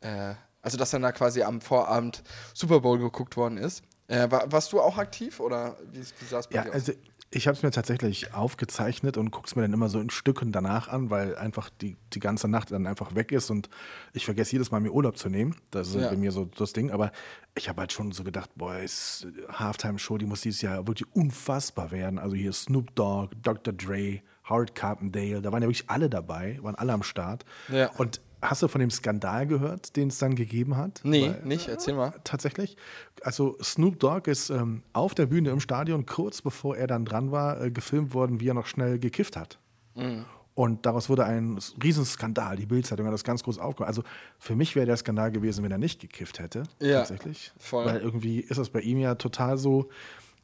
[0.00, 2.22] äh, also dass dann da quasi am Vorabend
[2.54, 3.82] Super Bowl geguckt worden ist.
[4.08, 6.74] Äh, war, warst du auch aktiv oder wie, wie sah es bei Ja, dir aus?
[6.74, 6.92] also
[7.30, 10.52] ich habe es mir tatsächlich aufgezeichnet und gucke es mir dann immer so in Stücken
[10.52, 13.68] danach an, weil einfach die, die ganze Nacht dann einfach weg ist und
[14.12, 15.56] ich vergesse jedes Mal mir Urlaub zu nehmen.
[15.72, 16.10] Das ist Ja.
[16.10, 16.92] bei mir so das Ding.
[16.92, 17.10] Aber
[17.56, 21.90] ich habe halt schon so gedacht, boah, ist Halftime-Show, die muss dieses Jahr wirklich unfassbar
[21.90, 22.20] werden.
[22.20, 23.72] Also hier Snoop Dogg, Dr.
[23.74, 27.44] Dre, Howard Carpendale, da waren ja wirklich alle dabei, waren alle am Start.
[27.68, 27.90] Ja.
[27.96, 31.00] Und hast du von dem Skandal gehört, den es dann gegeben hat?
[31.02, 32.12] nee, Weil- nicht, erzähl mal.
[32.24, 32.76] Tatsächlich.
[33.22, 37.32] Also Snoop Dogg ist ähm, auf der Bühne im Stadion, kurz bevor er dann dran
[37.32, 39.58] war, äh, gefilmt worden, wie er noch schnell gekifft hat.
[39.94, 40.26] Mhm.
[40.56, 42.56] Und daraus wurde ein Riesenskandal.
[42.56, 43.88] Die Bildzeitung hat das ganz groß aufgehört.
[43.88, 44.02] Also
[44.38, 46.62] für mich wäre der Skandal gewesen, wenn er nicht gekifft hätte.
[46.80, 47.52] Ja, tatsächlich.
[47.58, 47.86] voll.
[47.86, 49.88] Weil irgendwie ist das bei ihm ja total so.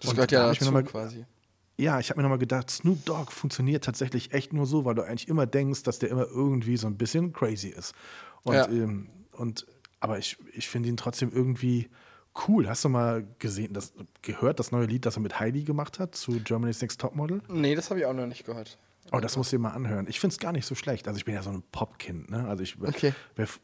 [0.01, 1.27] Das Und gehört ja dazu quasi.
[1.81, 5.03] Ja, ich habe mir nochmal gedacht, Snoop Dogg funktioniert tatsächlich echt nur so, weil du
[5.03, 7.95] eigentlich immer denkst, dass der immer irgendwie so ein bisschen crazy ist.
[8.43, 8.69] Und, Ja.
[8.69, 9.67] ähm, und
[10.01, 11.89] aber ich, ich finde ihn trotzdem irgendwie
[12.49, 12.69] cool.
[12.69, 16.15] Hast du mal gesehen, das, gehört, das neue Lied, das er mit Heidi gemacht hat
[16.15, 17.43] zu Germany's Next Topmodel?
[17.49, 18.79] Nee, das habe ich auch noch nicht gehört.
[19.13, 20.07] Oh, das musst du dir mal anhören.
[20.09, 21.09] Ich finde es gar nicht so schlecht.
[21.09, 22.47] Also ich bin ja so ein Popkind, ne?
[22.47, 23.13] Also ich, Okay.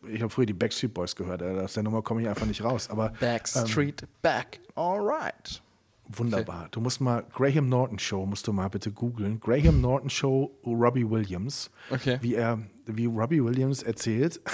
[0.09, 1.43] ich habe früher die Backstreet Boys gehört.
[1.43, 2.91] Aus der Nummer komme ich einfach nicht raus.
[2.91, 5.63] Aber Backstreet Back, alright.
[6.09, 6.69] Wunderbar.
[6.71, 9.41] Du musst mal Graham Norton Show, musst du mal bitte googeln.
[9.41, 11.71] Graham Norton Show, Robbie Williams.
[11.91, 12.19] Okay.
[12.23, 14.41] Wie er, wie Robbie Williams erzählt,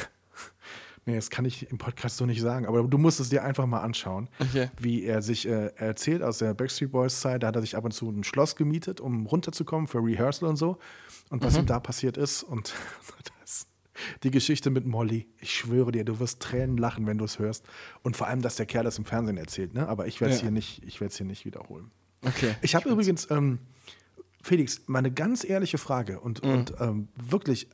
[1.04, 3.66] Nee, das kann ich im Podcast so nicht sagen, aber du musst es dir einfach
[3.66, 4.70] mal anschauen, Okay.
[4.80, 7.42] wie er sich äh, erzählt aus der Backstreet Boys Zeit.
[7.42, 10.54] Da hat er sich ab und zu ein Schloss gemietet, um runterzukommen für Rehearsal und
[10.54, 10.78] so.
[11.28, 12.72] Und was ihm da passiert ist und
[14.22, 15.26] die Geschichte mit Molly.
[15.38, 17.64] Ich schwöre dir, du wirst Tränen lachen, wenn du es hörst.
[18.02, 19.74] Und vor allem, dass der Kerl das im Fernsehen erzählt.
[19.74, 19.88] Ne?
[19.88, 20.44] Aber ich werde es Ja.
[20.44, 21.90] hier nicht, ich werde es hier nicht wiederholen.
[22.24, 22.54] Okay.
[22.62, 23.58] Ich habe übrigens, ähm,
[24.42, 26.50] Felix, mal eine ganz ehrliche Frage und, Mhm.
[26.50, 27.68] und ähm, wirklich,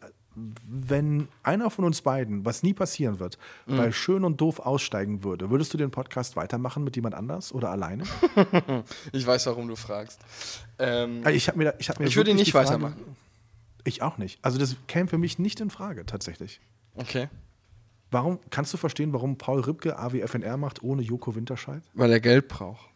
[0.68, 3.76] wenn einer von uns beiden, was nie passieren wird, Mhm.
[3.76, 7.70] bei Schön und Doof aussteigen würde, würdest du den Podcast weitermachen mit jemand anders oder
[7.70, 8.04] alleine?
[9.12, 10.20] Ich weiß, warum du fragst.
[10.78, 13.16] Ähm, Also ich habe mir, ich hab mir Ich würde ihn nicht die Frage- weitermachen.
[13.88, 14.38] Ich auch nicht.
[14.42, 16.61] Also das käme für mich nicht in Frage, tatsächlich.
[16.94, 17.29] okay.
[18.11, 21.83] Warum, kannst du verstehen, warum Paul Ripke AWFNR macht ohne Joko Winterscheid?
[21.92, 22.88] Weil er Geld braucht.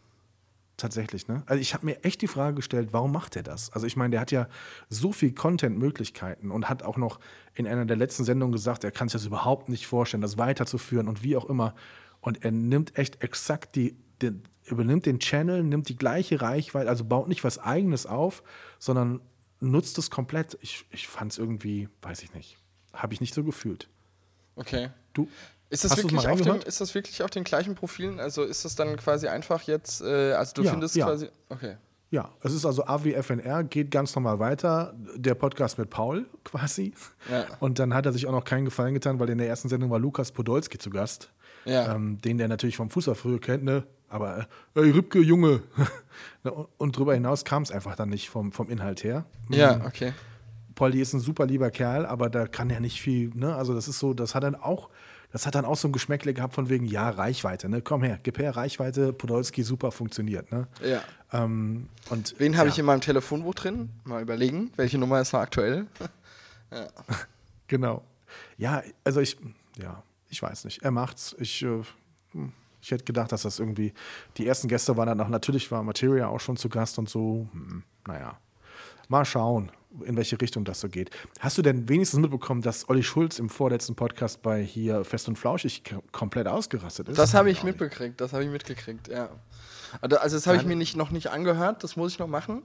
[0.77, 1.43] Tatsächlich, ne?
[1.45, 3.71] Also ich habe mir echt die Frage gestellt, warum macht er das?
[3.71, 4.47] Also ich meine, der hat ja
[4.89, 7.19] so viel Content-Möglichkeiten und hat auch noch
[7.53, 11.07] in einer der letzten Sendungen gesagt, er kann sich das überhaupt nicht vorstellen, das weiterzuführen
[11.07, 11.75] und wie auch immer.
[12.21, 17.05] Und er nimmt echt exakt die, den, übernimmt den Channel, nimmt die gleiche Reichweite, also
[17.05, 18.41] baut nicht was Eigenes auf,
[18.79, 19.21] sondern
[19.63, 20.57] nutzt es komplett.
[20.61, 22.57] Ich, ich fand es irgendwie, weiß ich nicht,
[22.93, 23.87] habe ich nicht so gefühlt.
[24.55, 24.89] Okay.
[25.13, 25.27] Du,
[25.69, 28.19] Ist das, wirklich auf dem, ist das wirklich auf den gleichen Profilen?
[28.19, 31.05] Also ist das dann quasi einfach jetzt, äh, also du Ja, findest ja.
[31.05, 31.29] quasi.
[31.49, 31.77] Okay.
[32.11, 34.93] Ja, es ist also AWFNR, geht ganz normal weiter.
[35.15, 36.93] Der Podcast mit Paul quasi.
[37.31, 37.45] Ja.
[37.59, 39.89] Und dann hat er sich auch noch keinen Gefallen getan, weil in der ersten Sendung
[39.89, 41.31] war Lukas Podolski zu Gast.
[41.65, 41.95] Ja.
[41.95, 43.83] Ähm, den der natürlich vom Fußball früher kennt, ne?
[44.13, 45.63] Aber, äh, ey, Rübke, Junge.
[46.77, 49.25] Und, darüber hinaus kam es einfach dann nicht vom, vom Inhalt her.
[49.49, 50.13] Ja, okay.
[50.75, 53.55] Polly ist ein super lieber Kerl, aber da kann er nicht viel, ne?
[53.55, 54.89] Also das ist so, das hat dann auch,
[55.31, 57.81] das hat dann auch so ein Geschmäckle gehabt von wegen, ja, Reichweite, ne?
[57.81, 60.67] Komm her, gib her, Reichweite, Podolski, super funktioniert, ne?
[60.83, 61.01] Ja.
[61.31, 62.73] Ähm, und Wen habe ja.
[62.73, 63.89] ich in meinem Telefonbuch drin?
[64.03, 65.87] Mal überlegen, welche Nummer ist noch aktuell?
[67.67, 68.03] Genau.
[68.57, 69.37] Ja, also ich,
[69.77, 70.83] ja, ich weiß nicht.
[70.83, 71.35] Er macht's.
[71.39, 71.81] Ich, äh,
[72.33, 72.51] hm,
[72.83, 73.93] ich hätte gedacht, dass das irgendwie.
[74.37, 77.47] Die ersten Gäste waren dann noch, natürlich war Materia auch schon zu Gast und so.
[77.53, 78.37] Hm, naja.
[79.09, 79.69] Mal schauen,
[80.05, 81.09] in welche Richtung das so geht.
[81.39, 85.37] Hast du denn wenigstens mitbekommen, dass Olli Schulz im vorletzten Podcast bei hier Fest und
[85.37, 87.17] Flauschig k- kompleit ausgerastet ist?
[87.17, 89.29] Das habe ich mitbekriegt, das habe ich mitgekriegt, ja.
[90.01, 92.63] Also also das habe ich mir nicht, noch nicht angehört, das muss ich noch machen.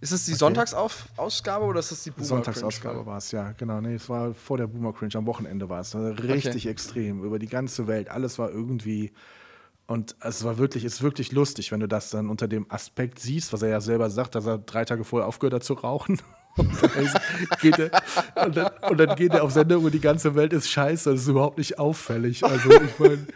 [0.00, 3.80] Ist es die Sonntagsausgabe oder ist es die Boomer Sonntagsausgabe war es, ja, genau.
[3.80, 5.96] Nee, es war vor der Boomer Cringe, am Wochenende war es.
[5.96, 8.08] Richtig extrem, über die ganze Welt.
[8.10, 9.10] Alles war irgendwie.
[9.88, 13.52] Und es war wirklich, ist wirklich lustig, wenn du das dann unter dem Aspekt siehst,
[13.54, 16.20] was er ja selber sagt, dass er drei Tage vorher aufgehört hat zu rauchen.
[16.58, 16.90] Und dann,
[17.80, 21.12] er, und, dann, und dann geht er auf Sendung und die ganze Welt ist scheiße.
[21.12, 22.42] Das ist überhaupt nicht auffällig.
[22.44, 23.26] Also ich meine,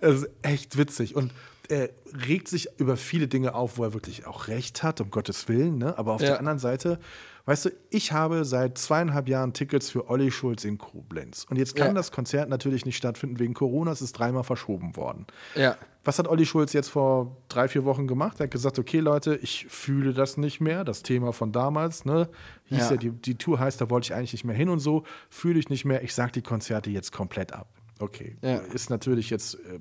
[0.00, 1.14] es ist echt witzig.
[1.14, 1.32] Und
[1.68, 1.90] er
[2.26, 5.76] regt sich über viele Dinge auf, wo er wirklich auch recht hat, um Gottes Willen.
[5.76, 5.98] Ne?
[5.98, 6.28] Aber auf Ja.
[6.28, 6.98] der anderen Seite,
[7.44, 11.44] weißt du, ich habe seit zweieinhalb Jahren Tickets für Olli Schulz in Koblenz.
[11.50, 11.92] Und jetzt kann Ja.
[11.92, 13.92] das Konzert natürlich nicht stattfinden wegen Corona.
[13.92, 15.26] Es ist dreimal verschoben worden.
[15.56, 15.76] Ja.
[16.04, 18.40] Was hat Olli Schulz jetzt vor drei, vier Wochen gemacht?
[18.40, 22.28] Er hat gesagt, okay Leute, ich fühle das nicht mehr, das Thema von damals, ne?
[22.64, 22.96] Hieß ja, Ja.
[22.96, 25.68] die, die Tour heißt, da wollte ich eigentlich nicht mehr hin und so, fühle ich
[25.68, 27.68] nicht mehr, ich sag die Konzerte jetzt komplett ab.
[28.02, 28.56] Okay, Ja.
[28.56, 29.78] ist natürlich jetzt äh,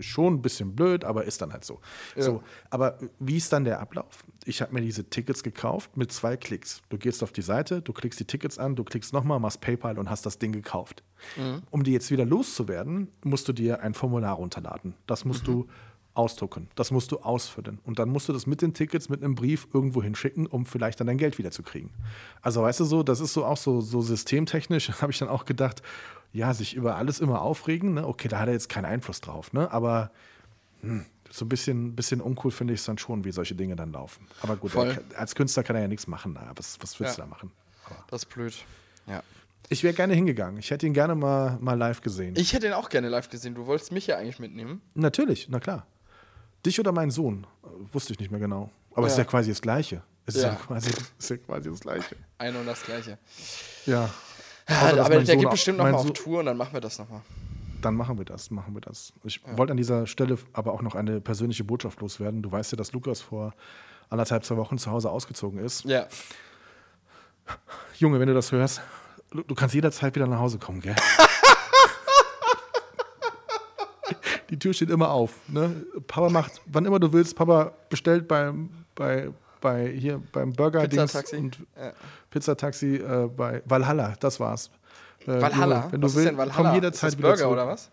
[0.00, 1.80] schon ein bisschen blöd, aber ist dann halt so.
[2.16, 4.24] So, aber wie ist dann der Ablauf?
[4.44, 6.82] Ich habe mir diese Tickets gekauft mit zwei Klicks.
[6.88, 9.98] Du gehst auf die Seite, du klickst die Tickets an, du klickst nochmal, machst PayPal
[9.98, 11.02] und hast das Ding gekauft.
[11.70, 14.94] Um die jetzt wieder loszuwerden, musst du dir ein Formular runterladen.
[15.06, 15.66] Das musst du
[16.12, 16.68] ausdrucken.
[16.76, 17.80] Das musst du ausfüllen.
[17.82, 21.00] Und dann musst du das mit den Tickets, mit einem Brief irgendwo hinschicken, um vielleicht
[21.00, 21.90] dann dein Geld wieder zu kriegen.
[22.40, 25.44] Also weißt du so, das ist so auch so, so systemtechnisch, habe ich dann auch
[25.44, 25.82] gedacht,
[26.34, 28.06] ja, sich über alles immer aufregen, ne?
[28.06, 29.70] okay, da hat er jetzt keinen Einfluss drauf, ne?
[29.72, 30.10] aber
[30.82, 33.92] hm, so ein bisschen, bisschen uncool finde ich es dann schon, wie solche Dinge dann
[33.92, 34.26] laufen.
[34.42, 36.32] Aber gut, er, als Künstler kann er ja nichts machen.
[36.34, 37.24] Na, was, was willst Ja.
[37.24, 37.50] du da machen?
[37.86, 38.54] Aber Das ist blöd.
[39.06, 39.22] Ja.
[39.68, 40.58] ich wäre gerne hingegangen.
[40.58, 42.34] Ich hätte ihn gerne mal, mal live gesehen.
[42.36, 43.54] Ich hätte ihn auch gerne live gesehen.
[43.54, 44.80] Du wolltest mich ja eigentlich mitnehmen.
[44.94, 45.86] Natürlich, na klar.
[46.66, 47.46] Dich oder meinen Sohn?
[47.92, 48.70] Wusste ich nicht mehr genau.
[48.94, 49.24] Aber es ist Ja.
[49.24, 50.02] ja quasi das Gleiche.
[50.26, 50.54] Es ist ja, Ja.
[50.54, 52.16] quasi, ist ja quasi das Gleiche.
[52.38, 53.18] Ein und das gleiche.
[53.86, 54.08] Ja.
[54.68, 56.72] Ja, Außer, aber der Sohn geht bestimmt noch mein mal auf Tour und dann machen
[56.72, 57.20] wir das nochmal.
[57.82, 59.12] Dann machen wir das, machen wir das.
[59.24, 62.40] Ich wollte an dieser Stelle aber auch noch eine persönliche Botschaft loswerden.
[62.40, 63.52] Du weißt ja, dass Lukas vor
[64.08, 65.84] anderthalb, zwei Wochen zu Hause ausgezogen ist.
[65.84, 66.06] Ja.
[67.98, 68.80] Junge, wenn du das hörst,
[69.30, 70.96] du, kannst jederzeit wieder nach Hause kommen, gell?
[74.50, 75.32] Die Tür steht immer auf.
[75.48, 75.84] Ne?
[76.06, 79.30] Papa macht, wann immer du willst, Papa bestellt beim, bei,
[79.64, 81.36] bei, hier, beim burger Pizzataxi.
[81.36, 81.92] und Ja.
[82.30, 84.70] Pizzataxi äh, bei Valhalla, das war's.
[85.22, 85.88] Äh, Valhalla?
[85.90, 86.54] Wenn du was ist willst, denn Valhalla?
[86.56, 87.52] komm ist jederzeit das wieder Burger zurück.
[87.54, 87.90] oder was?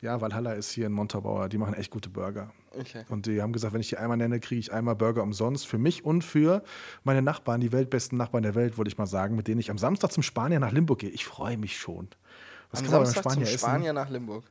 [0.00, 1.48] Ja, Valhalla ist hier in Montabaur.
[1.48, 2.50] Die machen echt gute Burger.
[2.76, 3.04] Okay.
[3.08, 5.64] Und die haben gesagt, wenn ich die einmal nenne, kriege ich einmal Burger umsonst.
[5.68, 6.64] Für mich und für
[7.04, 9.78] meine Nachbarn, die weltbesten Nachbarn der Welt, würde ich mal sagen, mit denen ich am
[9.78, 11.10] Samstag zum Spanier nach Limburg gehe.
[11.10, 12.08] Ich freue mich schon.
[12.72, 13.58] Was Am kann man beim Samstag zum Spanier essen?
[13.58, 14.44] Spanier nach Limburg.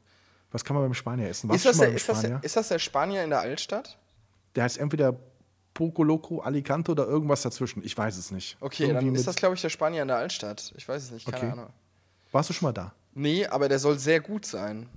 [0.53, 1.49] Was kann man beim Spanier essen?
[1.49, 2.35] Ist das, der, beim ist, das Spanier?
[2.37, 3.97] der, ist das der Spanier in der Altstadt?
[4.55, 5.17] Der heißt entweder
[5.73, 7.83] Poco Loco, Alicante oder irgendwas dazwischen.
[7.83, 8.57] Ich weiß es nicht.
[8.59, 10.73] Okay, Irgendwie dann ist das, glaube ich, der Spanier in der Altstadt.
[10.75, 11.51] Ich weiß es nicht, keine Okay.
[11.51, 11.67] Ahnung.
[12.31, 12.93] Warst du schon mal da?
[13.13, 14.87] Nee, aber der soll sehr gut sein.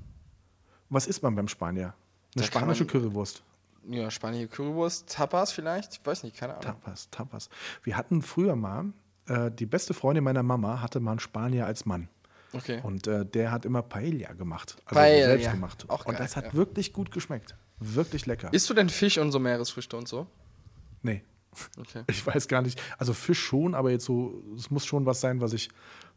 [0.88, 1.94] Was isst man beim Spanier?
[2.36, 3.42] Eine Da spanische man- Currywurst.
[3.88, 5.94] Ja, spanische Currywurst, Tapas vielleicht?
[5.94, 6.64] Ich weiß nicht, keine Ahnung.
[6.64, 7.48] Tapas, Tapas.
[7.82, 8.92] Wir hatten früher mal,
[9.28, 12.08] äh, die beste Freundin meiner Mama hatte mal einen Spanier als Mann.
[12.52, 12.80] Okay.
[12.82, 14.76] Und äh, der hat immer Paella gemacht.
[14.86, 15.84] Also Paella, selbst gemacht.
[15.88, 16.54] auch und geil, das hat ja.
[16.54, 17.56] wirklich gut geschmeckt.
[17.80, 18.52] Wirklich lecker.
[18.52, 20.26] Isst du denn Fisch und so Meeresfrüchte und so?
[21.04, 21.22] Nee.
[21.78, 22.02] Okay.
[22.08, 22.80] Ich weiß gar nicht.
[22.98, 25.68] Also Fisch schon, aber jetzt so, es muss schon was sein, was ich.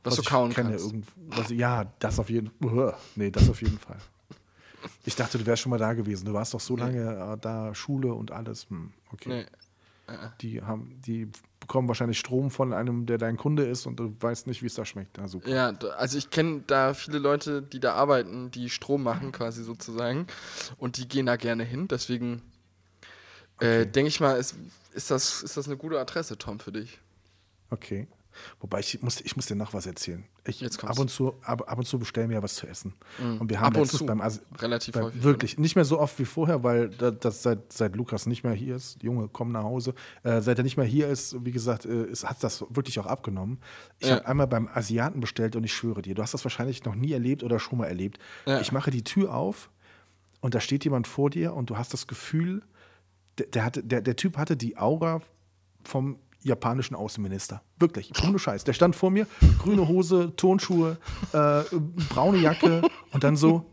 [0.03, 0.71] Was du ich kauen kenne.
[0.71, 0.85] kannst.
[0.85, 2.95] Irgend, was, ja, das auf jeden Fall.
[3.15, 3.97] Nee, das auf jeden Fall.
[5.05, 6.25] Ich dachte, du wärst schon mal da gewesen.
[6.25, 8.69] Du warst doch so lange äh, da, Schule und alles.
[8.69, 9.29] Hm, okay.
[9.29, 9.45] Nee.
[10.41, 14.47] Die, haben, die bekommen wahrscheinlich Strom von einem, der dein Kunde ist und du weißt
[14.47, 15.17] nicht, wie es da schmeckt.
[15.17, 15.49] Ja, super.
[15.49, 20.27] Ja, also ich kenne da viele Leute, die da arbeiten, die Strom machen quasi sozusagen.
[20.77, 21.89] Und die gehen da gerne hin.
[21.89, 22.41] Deswegen
[23.59, 24.55] äh, denke ich mal, ist,
[24.93, 26.99] ist, das, ist das eine gute Adresse, Tom, für dich.
[27.69, 28.07] Okay.
[28.59, 30.23] Wobei ich muss, ich muss dir noch was erzählen.
[30.45, 30.95] Ich, Jetzt kommt's.
[30.95, 32.93] ab und zu, ab, ab und zu bestellen wir ja was zu essen.
[33.39, 34.05] Und wir haben Ab und letztens zu.
[34.05, 37.41] beim Asi Relativ beim, häufig, Wirklich, nicht mehr so oft wie vorher, weil da- das
[37.41, 39.01] seit, seit Lukas nicht mehr hier ist.
[39.01, 39.95] Junge, komm nach Hause.
[40.21, 43.57] Äh, seit er nicht mehr hier ist, wie gesagt, äh, hat das wirklich auch abgenommen.
[43.97, 44.17] Ich Ja.
[44.17, 47.13] habe einmal beim Asiaten bestellt und ich schwöre dir, du hast das wahrscheinlich noch nie
[47.13, 48.19] erlebt oder schon mal erlebt.
[48.45, 48.61] Ja.
[48.61, 49.71] Ich mache die Tür auf
[50.41, 52.61] und da steht jemand vor dir und du hast das Gefühl,
[53.37, 55.21] der, der, hatte, der, der Typ hatte die Aura
[55.83, 57.61] vom japanischen Außenminister.
[57.79, 58.63] Wirklich, ohne Scheiß.
[58.63, 59.27] Der stand vor mir,
[59.59, 60.97] grüne Hose, Turnschuhe,
[61.33, 61.63] äh,
[62.09, 63.71] braune Jacke und dann so,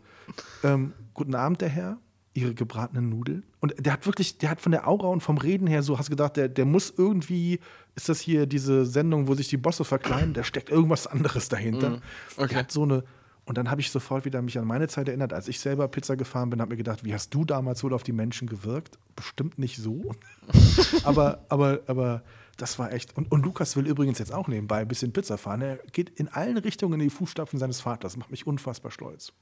[0.62, 1.98] ähm, guten Abend, der Herr,
[2.36, 3.44] Ihre gebratenen Nudeln.
[3.60, 6.10] Und der hat wirklich, der hat von der Aura und vom Reden her so, hast
[6.10, 7.60] gedacht, der, der muss irgendwie,
[7.94, 12.00] ist das hier diese Sendung, wo sich die Bosse verkleiden, da steckt irgendwas anderes dahinter.
[12.36, 12.48] okay.
[12.48, 13.04] Der hat so eine,
[13.46, 16.16] und dann habe ich sofort wieder mich an meine Zeit erinnert, als ich selber Pizza
[16.16, 18.98] gefahren bin, habe mir gedacht, wie hast du damals wohl auf die Menschen gewirkt?
[19.16, 20.14] Bestimmt nicht so.
[21.04, 22.22] aber, aber, aber
[22.56, 23.16] das war echt.
[23.16, 25.60] Und, und Lukas will übrigens jetzt auch nebenbei ein bisschen Pizza fahren.
[25.60, 28.12] Er geht in allen Richtungen in die Fußstapfen seines Vaters.
[28.12, 29.32] Das macht mich unfassbar stolz.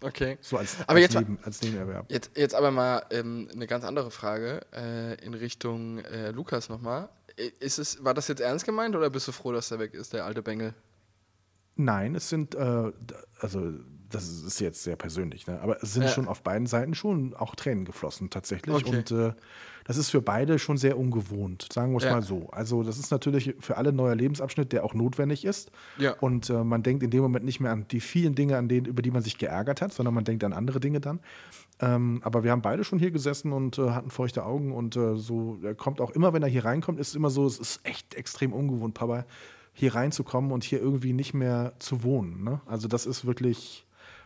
[0.00, 0.38] Okay.
[0.40, 2.10] So als, Aber als, jetzt Neben, als Nebenerwerb.
[2.12, 7.08] Jetzt, jetzt aber mal ähm, eine ganz andere Frage äh, in Richtung äh, Lukas nochmal.
[7.58, 10.12] Ist es, war das jetzt ernst gemeint oder bist du froh, dass er weg ist,
[10.12, 10.74] der alte Bengel?
[11.76, 12.92] Nein, es sind, äh,
[13.40, 13.72] also
[14.10, 15.60] das ist jetzt sehr persönlich, ne?
[15.60, 16.08] aber es sind Ja.
[16.08, 18.72] schon auf beiden Seiten schon auch Tränen geflossen tatsächlich.
[18.76, 18.96] Okay.
[18.98, 19.32] Und äh,
[19.86, 22.12] das ist für beide schon sehr ungewohnt, sagen wir es Ja.
[22.12, 22.48] mal so.
[22.50, 25.72] Also das ist natürlich für alle ein neuer Lebensabschnitt, der auch notwendig ist.
[25.98, 26.12] Ja.
[26.20, 28.86] Und äh, man denkt in dem Moment nicht mehr an die vielen Dinge, an denen,
[28.86, 31.18] über die man sich geärgert hat, sondern man denkt an andere Dinge dann.
[31.80, 35.16] Ähm, aber wir haben beide schon hier gesessen und äh, hatten feuchte Augen und äh,
[35.16, 37.80] so, er kommt auch immer, wenn er hier reinkommt, ist es immer so, es ist
[37.82, 39.24] echt extrem ungewohnt, Papa,
[39.74, 42.44] hier reinzukommen und hier irgendwie nicht mehr zu wohnen.
[42.44, 42.60] Ne?
[42.66, 43.84] Also das ist wirklich,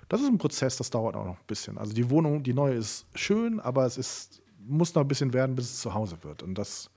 [0.09, 1.79] das ist ein Prozess, das dauert auch noch ein bisschen.
[1.79, 5.57] Also die Wohnung, die neue ist schön, aber es ist, muss noch ein bisschen werden,
[5.57, 6.43] bis es zu Hause wird.
[6.43, 6.91] Und das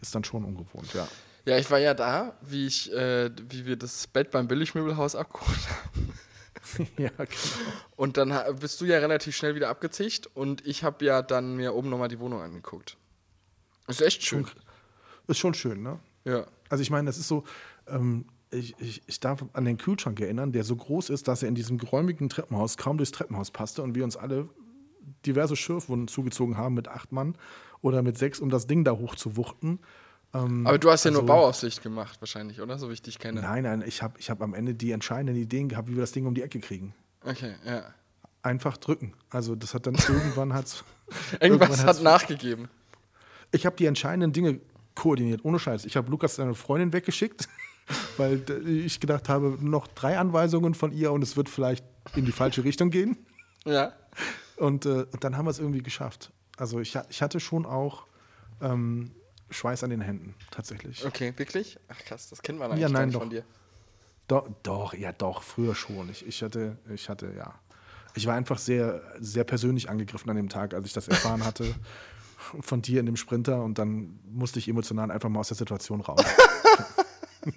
[0.00, 1.06] ist dann schon ungewohnt, ja.
[1.44, 5.68] Ja, ich war ja da, wie ich, äh, wie wir das Bett beim Billigmöbelhaus abgeholt
[5.68, 6.12] haben.
[6.96, 7.28] ja, genau.
[7.96, 11.74] Und dann bist du ja relativ schnell wieder abgezischt und ich habe ja dann mir
[11.74, 12.96] oben nochmal die Wohnung angeguckt.
[13.88, 14.46] Ist echt schön.
[15.26, 15.98] Ist schon schön, ne?
[16.24, 16.46] Ja.
[16.68, 17.44] Also ich meine, das ist so,
[17.92, 21.48] ähm, ich, ich, ich darf an den Kühlschrank erinnern, der so groß ist, dass er
[21.48, 24.48] in diesem geräumigen Treppenhaus kaum durchs Treppenhaus passte und wir uns alle
[25.24, 27.36] diverse Schürfwunden zugezogen haben mit acht Mann
[27.80, 29.78] oder mit sechs, um das Ding da hochzuwuchten.
[30.34, 32.78] Ähm, Aber du hast ja nur also- Bauaufsicht gemacht, wahrscheinlich, oder?
[32.78, 33.40] So wie ich dich kenne.
[33.42, 36.12] Nein, nein, ich habe ich hab am Ende die entscheidenden Ideen gehabt, wie wir das
[36.12, 36.94] Ding um die Ecke kriegen.
[37.24, 37.84] Okay, ja.
[38.42, 39.14] Einfach drücken.
[39.30, 40.84] Also das hat dann irgendwann hat's
[41.40, 42.68] Irgendwas hat's- hat nachgegeben.
[43.50, 44.60] Ich habe die entscheidenden Dinge
[44.94, 45.84] koordiniert, ohne Scheiß.
[45.84, 47.48] Ich habe Lukas seine Freundin weggeschickt,
[48.16, 51.84] weil d- ich gedacht habe, noch drei Anweisungen von ihr und es wird vielleicht
[52.16, 53.16] in die falsche Richtung gehen.
[53.64, 53.92] Ja.
[54.56, 56.30] Und, äh, und dann haben wir es irgendwie geschafft.
[56.56, 58.06] Also ich, ich hatte schon auch
[58.60, 59.12] ähm,
[59.50, 61.04] Schweiß an den Händen, tatsächlich.
[61.04, 61.78] Okay, wirklich?
[61.88, 63.20] Ach krass, das kennt man eigentlich Ja, nein, nicht doch.
[63.20, 63.44] von dir.
[64.28, 66.08] Doch, doch, ja doch, früher schon.
[66.10, 67.54] Ich, ich hatte, ich hatte, ja.
[68.14, 71.74] Ich war einfach sehr, sehr persönlich angegriffen an dem Tag, als ich das erfahren hatte
[72.60, 76.00] von dir in dem Sprinter und dann musste ich emotional einfach mal aus der Situation
[76.02, 76.22] raus.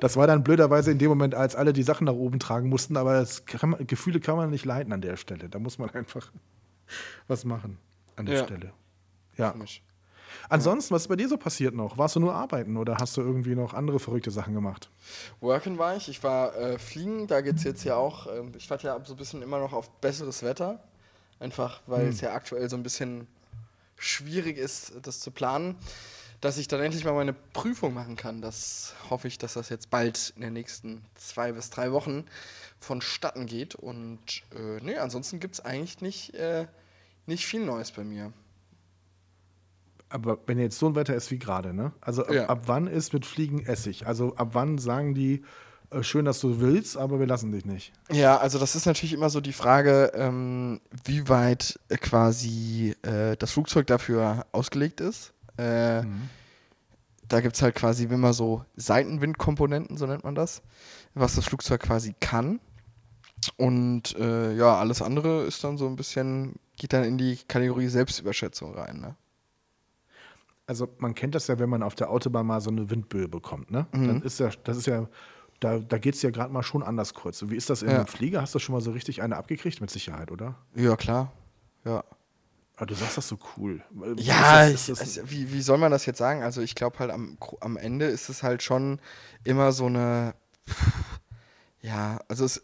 [0.00, 2.96] Das war dann blöderweise in dem Moment, als alle die Sachen nach oben tragen mussten,
[2.96, 5.48] aber das kann Gefühle kann man nicht leiten an der Stelle.
[5.48, 6.30] Da muss man einfach
[7.28, 7.78] was machen
[8.16, 8.44] an der Ja.
[8.44, 8.72] Stelle.
[9.36, 9.54] Ja.
[10.48, 11.96] Ansonsten, was ist bei dir so passiert noch?
[11.96, 14.90] Warst du nur arbeiten oder hast du irgendwie noch andere verrückte Sachen gemacht?
[15.40, 16.08] Worken war ich.
[16.08, 17.26] Ich war äh, fliegen.
[17.26, 18.26] Da geht es jetzt ja auch.
[18.26, 20.82] ähm, ich warte ja so ein bisschen immer noch auf besseres Wetter.
[21.40, 22.08] Einfach, weil Hm.
[22.10, 23.26] es ja aktuell so ein bisschen
[23.96, 25.76] schwierig ist, das zu planen.
[26.40, 28.40] Dass ich dann endlich mal meine Prüfung machen kann.
[28.42, 32.24] Das hoffe ich, dass das jetzt bald in den nächsten zwei bis drei Wochen
[32.80, 33.74] vonstatten geht.
[33.74, 36.66] Und äh, nee, ansonsten gibt es eigentlich nicht, äh,
[37.26, 38.32] nicht viel Neues bei mir.
[40.10, 41.92] Aber wenn jetzt so ein Wetter ist wie gerade, ne?
[42.00, 42.46] Also ab, Ja.
[42.48, 44.06] ab wann ist mit Fliegen Essig?
[44.06, 45.42] Also ab wann sagen die,
[45.90, 47.92] äh, schön, dass du willst, aber wir lassen dich nicht?
[48.12, 53.52] Ja, also das ist natürlich immer so die Frage, ähm, wie weit quasi äh, das
[53.52, 55.32] Flugzeug dafür ausgelegt ist.
[55.56, 56.02] Äh,
[57.28, 60.62] Da gibt es halt quasi immer so Seitenwindkomponenten, so nennt man das,
[61.14, 62.60] was das Flugzeug quasi kann.
[63.56, 67.88] Und äh, ja, alles andere ist dann so ein bisschen, geht dann in die Kategorie
[67.88, 69.00] Selbstüberschätzung rein.
[69.00, 69.16] Ne?
[70.66, 73.70] Also man kennt das ja, wenn man auf der Autobahn mal so eine Windböe bekommt,
[73.70, 73.86] ne?
[73.92, 74.06] Mhm.
[74.06, 75.06] Dann ist ja, das ist ja,
[75.60, 77.42] da, da geht es ja gerade mal schon anders kurz.
[77.48, 77.96] Wie ist das in Ja.
[77.96, 78.40] einem Flieger?
[78.42, 80.56] Hast du schon mal so richtig eine abgekriegt mit Sicherheit, oder?
[80.74, 81.32] Ja, klar.
[81.84, 82.02] Ja.
[82.76, 83.82] Aber du sagst das so cool.
[84.16, 86.42] Ja, ist das, ist das, also, wie, wie soll man das jetzt sagen?
[86.42, 89.00] Also ich glaube halt am, am Ende ist es halt schon
[89.44, 90.34] immer so eine,
[91.80, 92.60] ja, also es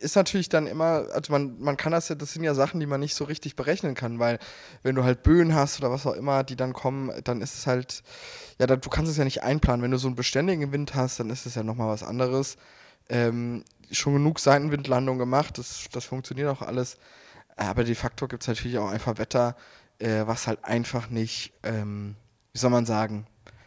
[0.00, 2.86] ist natürlich dann immer, also man, man kann das ja, das sind ja Sachen, die
[2.86, 4.38] man nicht so richtig berechnen kann, weil
[4.82, 7.66] wenn du halt Böen hast oder was auch immer, die dann kommen, dann ist es
[7.66, 8.02] halt,
[8.58, 9.82] ja, da, du kannst es ja nicht einplanen.
[9.82, 12.56] Wenn du so einen beständigen Wind hast, dann ist es ja nochmal was anderes.
[13.08, 16.98] Ähm, schon genug Seitenwindlandung gemacht, das, das funktioniert auch alles.
[17.58, 19.56] Aber de facto gibt es natürlich auch einfach Wetter,
[19.98, 22.14] äh, was halt einfach nicht, ähm,
[22.52, 23.26] wie soll man sagen,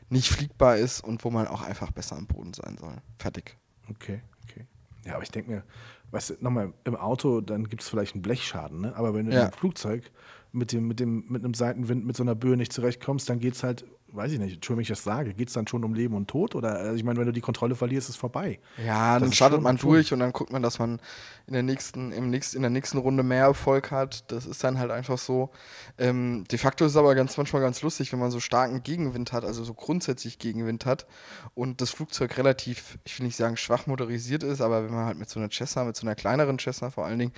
[0.10, 2.96] nicht fliegbar ist und wo man auch einfach besser am Boden sein soll.
[3.18, 3.58] Fertig.
[3.90, 4.66] okay, okay.
[5.06, 5.64] Ja, aber ich denke mir,
[6.12, 8.96] weißt du, nochmal, im Auto, dann gibt es vielleicht einen Blechschaden, ne?
[8.96, 9.46] Aber wenn du Ja.
[9.46, 10.12] im Flugzeug
[10.52, 13.56] mit dem, mit dem, mit einem Seitenwind, mit so einer Böe nicht zurechtkommst, dann geht
[13.56, 15.94] es halt, weiß ich nicht, Entschuldigung, wenn ich das sage, geht es dann schon um
[15.94, 16.56] Leben und Tod?
[16.56, 18.60] Oder also ich meine, wenn du die Kontrolle verlierst, ist es vorbei.
[18.86, 21.00] Ja, Das dann startet man durch und dann guckt man, dass man
[21.48, 24.32] in der nächsten, im nächsten, in der nächsten Runde mehr Erfolg hat.
[24.32, 25.50] Das ist dann halt einfach so.
[25.98, 29.34] Ähm, de facto ist es aber ganz manchmal ganz lustig, wenn man so starken Gegenwind
[29.34, 31.08] hat, also so grundsätzlich Gegenwind hat
[31.54, 35.18] und das Flugzeug relativ, ich will nicht sagen schwach motorisiert ist, aber wenn man halt
[35.18, 37.34] mit so einer Cessna, mit so einer kleineren Cessna vor allen Dingen,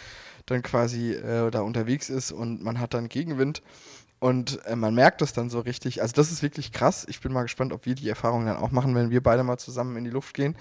[0.46, 3.62] dann quasi äh, da unterwegs ist und man hat dann Gegenwind.
[4.24, 6.02] Und äh, man merkt das dann so richtig.
[6.02, 7.06] Also das ist wirklich krass.
[7.10, 9.58] Ich bin mal gespannt, ob wir die Erfahrung dann auch machen, wenn wir beide mal
[9.58, 10.56] zusammen in die Luft gehen.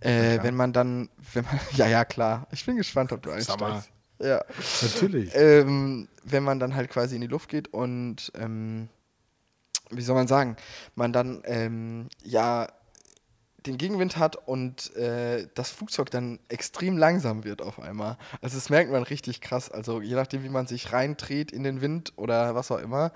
[0.00, 2.46] Äh, wenn man dann, wenn man, ja, ja, klar.
[2.50, 3.90] Ich bin gespannt, ob du einsteigst.
[4.18, 4.44] Ja.
[4.82, 5.30] Natürlich.
[5.34, 8.90] Ähm, wenn man dann halt quasi in die Luft geht und, ähm,
[9.88, 10.56] wie soll man sagen,
[10.94, 12.68] man dann, ähm, ja,
[13.66, 18.16] den Gegenwind hat und äh, das Flugzeug dann extrem langsam wird auf einmal.
[18.40, 19.70] Also das merkt man richtig krass.
[19.70, 23.12] Also je nachdem, wie man sich reindreht in den Wind oder was auch immer,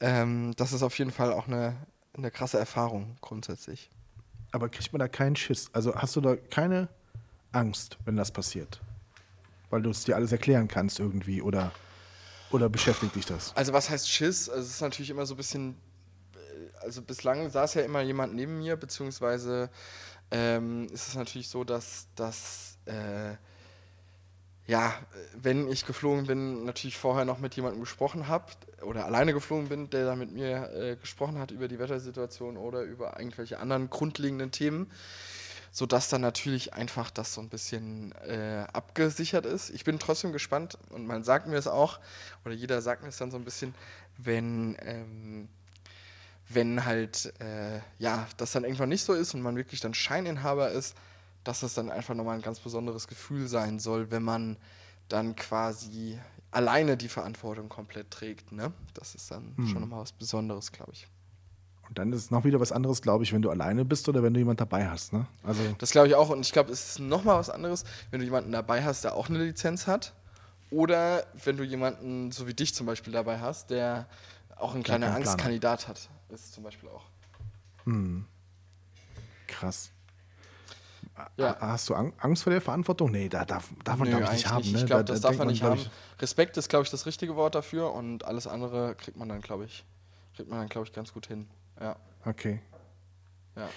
[0.00, 1.76] ähm, das ist auf jeden Fall auch eine,
[2.16, 3.90] eine krasse Erfahrung grundsätzlich.
[4.50, 5.70] Aber kriegt man da keinen Schiss?
[5.72, 6.88] Also hast du da keine
[7.52, 8.80] Angst, wenn das passiert?
[9.70, 11.72] Weil du es dir alles erklären kannst irgendwie oder,
[12.50, 13.54] oder beschäftigt dich das?
[13.56, 14.48] Also was heißt Schiss?
[14.48, 15.76] Also es ist natürlich immer so ein bisschen,
[16.82, 19.70] also bislang saß ja immer jemand neben mir, beziehungsweise
[20.30, 23.36] ähm, ist es natürlich so, dass, dass äh,
[24.66, 24.94] ja,
[25.34, 28.46] wenn ich geflogen bin, natürlich vorher noch mit jemandem gesprochen habe
[28.82, 32.82] oder alleine geflogen bin, der da mit mir äh, gesprochen hat über die Wettersituation oder
[32.82, 34.90] über irgendwelche anderen grundlegenden Themen,
[35.72, 39.70] sodass dann natürlich einfach das so ein bisschen äh, abgesichert ist.
[39.70, 41.98] Ich bin trotzdem gespannt und man sagt mir es auch,
[42.44, 43.74] oder jeder sagt mir es dann so ein bisschen,
[44.16, 45.48] wenn, ähm,
[46.54, 50.70] wenn halt, äh, ja, das dann irgendwann nicht so ist und man wirklich dann Scheininhaber
[50.70, 50.96] ist,
[51.44, 54.56] dass es dann einfach nochmal ein ganz besonderes Gefühl sein soll, wenn man
[55.08, 56.18] dann quasi
[56.50, 58.52] alleine die Verantwortung komplett trägt.
[58.52, 58.72] Ne?
[58.94, 61.08] Das ist dann schon nochmal was Besonderes, glaube ich.
[61.88, 64.22] Und dann ist es noch wieder was anderes, glaube ich, wenn du alleine bist oder
[64.22, 65.12] wenn du jemand dabei hast.
[65.12, 65.26] Ne?
[65.42, 66.30] Also Das glaube ich auch.
[66.30, 69.28] Und ich glaube, es ist nochmal was anderes, wenn du jemanden dabei hast, der auch
[69.28, 70.14] eine Lizenz hat.
[70.70, 74.06] Oder wenn du jemanden, so wie dich zum Beispiel, dabei hast, der
[74.56, 75.14] auch ein kleiner.
[75.14, 76.08] Angstkandidat hat.
[76.32, 77.04] Ist zum Beispiel auch.
[79.46, 79.92] krass.
[81.36, 81.60] Ja.
[81.60, 83.10] Ha- Hast du Ang- Angst vor der Verantwortung?
[83.10, 84.62] Nee, da darf, darf man, Nö, glaube ich, nicht haben.
[84.62, 84.72] nicht.
[84.72, 84.78] Ne?
[84.80, 85.80] Ich glaube, Da- das da darf man nicht haben.
[86.20, 89.64] Respekt ist, glaube ich, das richtige Wort dafür und alles andere kriegt man dann, glaube
[89.66, 89.84] ich,
[90.34, 91.48] kriegt man dann, glaube ich, ganz gut hin.
[91.80, 91.96] Ja.
[92.24, 92.62] Okay.
[93.56, 93.68] ja.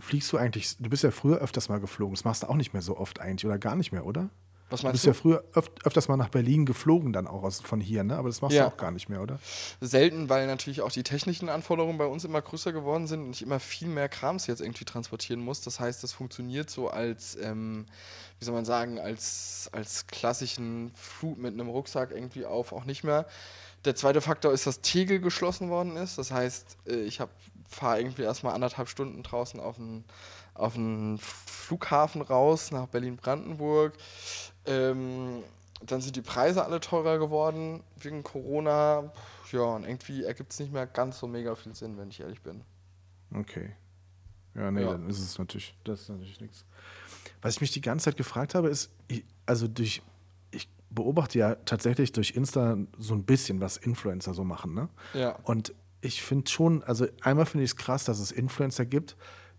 [0.00, 2.72] Fliegst du eigentlich, du bist ja früher öfters mal geflogen, das machst du auch nicht
[2.72, 4.30] mehr so oft eigentlich oder gar nicht mehr, oder?
[4.70, 5.08] Was Du meinst bist du?
[5.10, 8.16] ja früher öf öfters mal nach Berlin geflogen, dann auch aus, von hier, ne?
[8.16, 8.62] Aber das machst Ja.
[8.68, 9.38] du auch gar nicht mehr, oder?
[9.80, 13.42] Selten, weil natürlich auch die technischen Anforderungen bei uns immer größer geworden sind und ich
[13.42, 15.60] immer viel mehr Krams jetzt irgendwie transportieren muss.
[15.60, 17.86] Das heißt, das funktioniert so als, ähm,
[18.38, 23.04] wie soll man sagen, als, als klassischen Flug mit einem Rucksack irgendwie auf auch nicht
[23.04, 23.26] mehr.
[23.84, 26.18] Der zweite Faktor ist, dass Tegel geschlossen worden ist.
[26.18, 27.20] Das heißt, äh, ich
[27.68, 30.04] fahre irgendwie erstmal anderthalb Stunden draußen auf den,
[30.54, 33.94] auf den Flughafen raus nach Berlin-Brandenburg.
[34.66, 35.42] Ähm,
[35.86, 39.12] dann sind die Preise alle teurer geworden wegen Corona.
[39.52, 42.40] Ja, und irgendwie ergibt es nicht mehr ganz so mega viel Sinn, wenn ich ehrlich
[42.42, 42.62] bin.
[43.34, 43.72] Okay.
[44.54, 44.92] Ja, nee, Ja.
[44.92, 46.64] dann ist es natürlich, das ist natürlich nichts.
[47.42, 50.02] Was ich mich die ganze Zeit gefragt habe, ist, ich, also durch,
[50.50, 54.88] ich beobachte ja tatsächlich durch Insta so ein bisschen, was Influencer so machen, ne?
[55.14, 55.36] Ja.
[55.44, 59.16] Und ich finde schon, also einmal finde ich es krass, dass es Influencer gibt,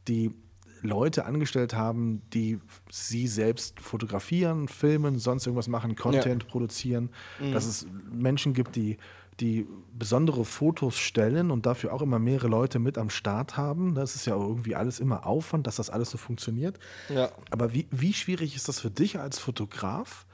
[0.07, 0.33] die
[0.81, 2.59] Leute angestellt haben, die
[2.89, 7.09] sie selbst fotografieren, filmen, sonst irgendwas machen, Content produzieren.
[7.53, 8.97] Dass es Menschen gibt, die,
[9.39, 13.95] die besondere Fotos stellen und dafür auch immer mehrere Leute mit am Start haben.
[13.95, 16.79] Das ist ja irgendwie alles immer Aufwand, dass das alles so funktioniert.
[17.09, 17.31] Ja.
[17.49, 20.25] Aber wie, wie schwierig ist das für dich als Fotograf,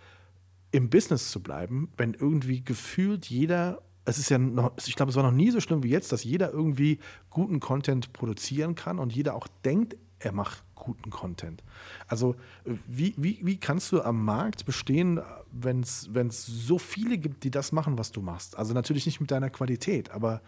[0.72, 5.16] im Business zu bleiben, wenn irgendwie gefühlt jeder, es ist ja noch, ich glaube, es
[5.16, 9.14] war noch nie so schlimm wie jetzt, dass jeder irgendwie guten Content produzieren kann und
[9.14, 11.64] jeder auch denkt, er macht guten Content.
[12.08, 17.44] Also äh, wie, wie, wie kannst du am Markt bestehen, wenn es so viele gibt,
[17.44, 18.58] die das machen, was du machst?
[18.58, 20.42] Also natürlich nicht mit deiner Qualität, aber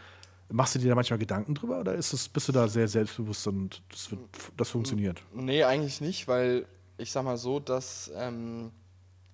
[0.50, 3.48] machst du dir da manchmal Gedanken drüber oder ist das, bist du da sehr selbstbewusst
[3.48, 4.22] und das, wird,
[4.58, 5.22] das funktioniert?
[5.34, 6.66] Nee, eigentlich nicht, weil
[6.98, 8.72] ich sag mal so, dass ähm,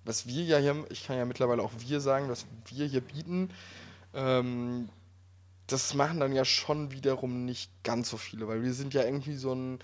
[0.04, 3.50] was wir ja hier, ich kann ja mittlerweile auch wir sagen, was wir hier bieten,
[4.14, 4.88] ähm,
[5.66, 9.34] das machen dann ja schon wiederum nicht ganz so viele, weil wir sind ja irgendwie
[9.34, 9.80] so, ein,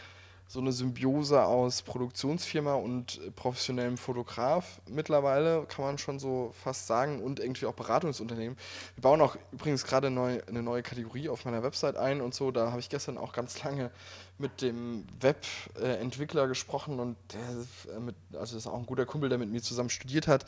[0.52, 6.86] so eine Symbiose aus Produktionsfirma und äh, professionellem Fotograf mittlerweile, kann man schon so fast
[6.86, 8.58] sagen, und irgendwie auch Beratungsunternehmen.
[8.94, 12.50] Wir bauen auch übrigens gerade neu, eine neue Kategorie auf meiner Website ein und so.
[12.50, 13.90] Da habe ich gestern auch ganz lange
[14.36, 19.30] mit dem Webentwickler gesprochen und der, äh, mit, also das ist auch ein guter Kumpel,
[19.30, 20.44] der mit mir zusammen studiert hat.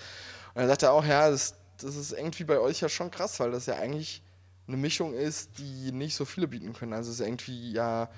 [0.52, 3.52] Und er sagte auch, ja, das, das ist irgendwie bei euch ja schon krass, weil
[3.52, 4.22] das ja eigentlich
[4.68, 6.92] eine Mischung ist, die nicht so viele bieten können.
[6.92, 8.10] Also es ist irgendwie ja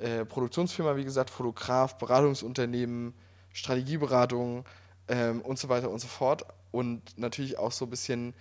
[0.00, 3.14] äh, Produktionsfirma, wie gesagt, Fotograf, Beratungsunternehmen,
[3.52, 4.64] Strategieberatung
[5.08, 6.44] ähm, und so weiter und so fort.
[6.70, 8.34] Und natürlich auch so ein bisschen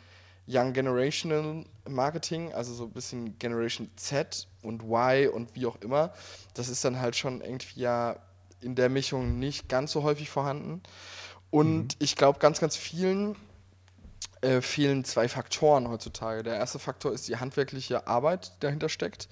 [0.48, 6.14] Young Generational Marketing, also so ein bisschen Generation Z und Y und wie auch immer.
[6.54, 8.16] Das ist dann halt schon irgendwie ja
[8.62, 10.82] in der Mischung nicht ganz so häufig vorhanden.
[11.52, 13.36] Und ich glaube, ganz, ganz vielen
[14.42, 16.44] äh, fehlen zwei Faktoren heutzutage.
[16.44, 19.28] Der erste Faktor ist die handwerkliche Arbeit, die dahinter steckt,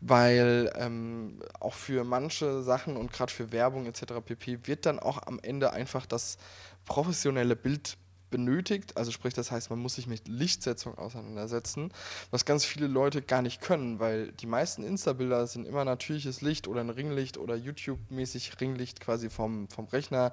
[0.00, 4.04] weil ähm, auch für manche Sachen und gerade für Werbung etc.
[4.24, 4.66] pp.
[4.66, 6.38] wird dann auch am Ende einfach das
[6.84, 7.96] professionelle Bild
[8.32, 8.96] benötigt.
[8.96, 11.92] Also sprich, das heißt, man muss sich mit Lichtsetzung auseinandersetzen,
[12.32, 16.66] was ganz viele Leute gar nicht können, weil die meisten Insta-Bilder sind immer natürliches Licht
[16.66, 20.32] oder ein Ringlicht oder YouTube-mäßig Ringlicht quasi vom, vom Rechner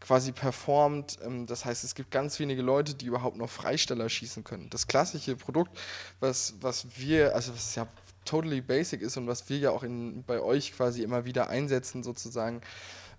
[0.00, 1.18] quasi performt.
[1.22, 4.70] Ähm, Das heißt, es gibt ganz wenige Leute, die überhaupt noch Freisteller schießen können.
[4.70, 5.78] Das klassische Produkt,
[6.20, 7.86] was, was wir, also was ja
[8.24, 12.02] totally basic ist und was wir ja auch in, bei euch quasi immer wieder einsetzen
[12.02, 12.60] sozusagen,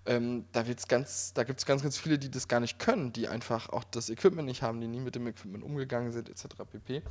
[0.06, 3.12] ähm, da wird's ganz, da gibt es ganz, ganz viele, die das gar nicht können,
[3.12, 6.46] die einfach auch das Equipment nicht haben, die nie mit dem Equipment umgegangen sind, etc.
[6.70, 7.02] pp.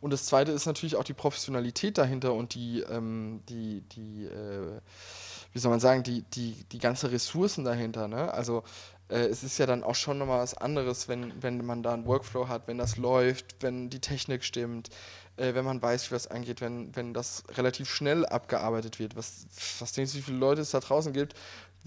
[0.00, 4.80] Und das zweite ist natürlich auch die Professionalität dahinter und die, ähm, die, die äh,
[5.52, 8.08] wie soll man sagen, die, die, die ganze Ressourcen dahinter.
[8.08, 8.32] Ne?
[8.32, 8.62] Also
[9.08, 12.06] äh, es ist ja dann auch schon nochmal was anderes, wenn, wenn man da einen
[12.06, 14.90] Workflow hat, wenn das läuft, wenn die Technik stimmt,
[15.36, 19.16] äh, wenn man weiß, wie das angeht, wenn, wenn das relativ schnell abgearbeitet wird.
[19.16, 19.46] Was,
[19.78, 21.34] was denkst du, wie viele Leute es da draußen gibt,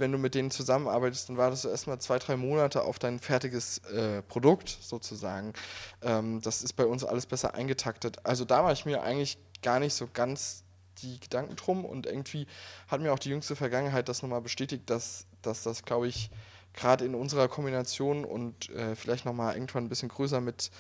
[0.02, 3.78] wenn du mit denen zusammenarbeitest, dann wartest du erstmal zwei, drei Monate auf dein fertiges
[3.86, 5.54] äh, Produkt sozusagen.
[6.02, 8.18] Ähm, das ist bei uns alles besser eingetaktet.
[8.26, 10.64] Also da mache ich mir eigentlich gar nicht so ganz
[10.98, 12.48] die Gedanken drum und irgendwie
[12.88, 16.30] hat mir auch die jüngste Vergangenheit das nochmal bestätigt, dass, dass das, glaube ich,
[16.74, 20.72] gerade in unserer Kombination und äh, vielleicht nochmal irgendwann ein bisschen größer mit,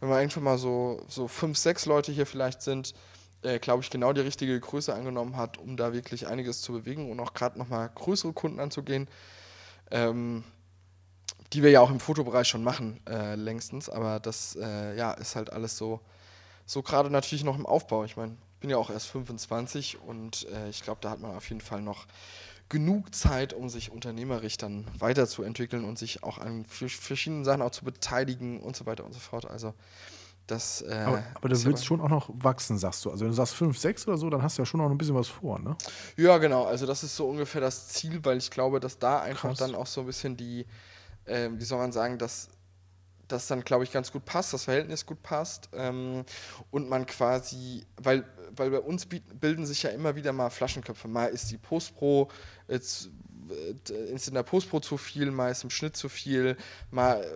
[0.00, 2.94] wenn wir irgendwann mal so, so fünf, sechs Leute hier vielleicht sind,
[3.42, 7.10] äh, glaube ich, genau die richtige Größe angenommen hat, um da wirklich einiges zu bewegen
[7.10, 9.08] und auch gerade nochmal größere Kunden anzugehen,
[9.90, 10.44] ähm,
[11.52, 13.88] die wir ja auch im Fotobereich schon machen, äh, längstens.
[13.88, 16.00] Aber das äh, ja, ist halt alles so,
[16.66, 18.04] so gerade natürlich noch im Aufbau.
[18.04, 21.36] Ich meine, ich bin ja auch erst 25 und äh, ich glaube, da hat man
[21.36, 22.06] auf jeden Fall noch
[22.68, 27.84] genug Zeit, um sich unternehmerisch dann weiterzuentwickeln und sich auch an verschiedenen Sachen auch zu
[27.84, 29.48] beteiligen und so weiter und so fort.
[29.48, 29.72] Also
[30.50, 30.82] das.
[30.82, 33.10] Äh, Aber, aber du willst schon auch noch wachsen, sagst du.
[33.10, 34.98] Also wenn du sagst 5, 6 oder so, dann hast du ja schon noch ein
[34.98, 35.76] bisschen was vor, ne?
[36.16, 36.64] Ja, genau.
[36.64, 39.58] Also das ist so ungefähr das Ziel, weil ich glaube, dass da einfach Krass.
[39.58, 40.66] dann auch so ein bisschen die,
[41.26, 42.48] ähm, wie soll man sagen, dass
[43.28, 46.24] das dann, glaube ich, ganz gut passt, das Verhältnis gut passt ähm,
[46.70, 48.24] und man quasi, weil,
[48.56, 51.08] weil bei uns bilden sich ja immer wieder mal Flaschenköpfe.
[51.08, 52.30] Mal ist die Postpro
[52.68, 53.10] jetzt
[53.48, 56.56] ist in der Postpro zu viel, mal ist im Schnitt zu viel,
[56.90, 57.26] mal äh,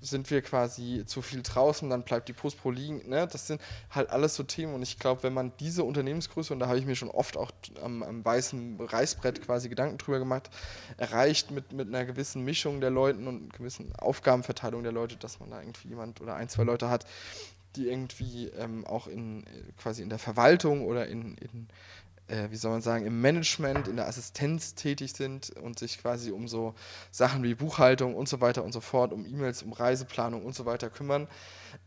[0.00, 3.08] sind wir quasi zu viel draußen, dann bleibt die Postpro liegen.
[3.08, 3.26] Ne?
[3.30, 6.68] Das sind halt alles so Themen und ich glaube, wenn man diese Unternehmensgröße, und da
[6.68, 7.50] habe ich mir schon oft auch
[7.82, 10.50] am, am, weißen Reißbrett quasi Gedanken drüber gemacht,
[10.96, 15.40] erreicht mit, mit einer gewissen Mischung der Leuten und einer gewissen Aufgabenverteilung der Leute, dass
[15.40, 17.06] man da irgendwie jemand oder ein, zwei Leute hat,
[17.76, 21.68] die irgendwie ähm, auch in äh, quasi in der Verwaltung oder in, in
[22.28, 26.30] äh, wie soll man sagen, im Management, in der Assistenz tätig sind und sich quasi
[26.30, 26.74] um so
[27.10, 30.66] Sachen wie Buchhaltung und so weiter und so fort, um E-Mails, um Reiseplanung und so
[30.66, 31.28] weiter kümmern.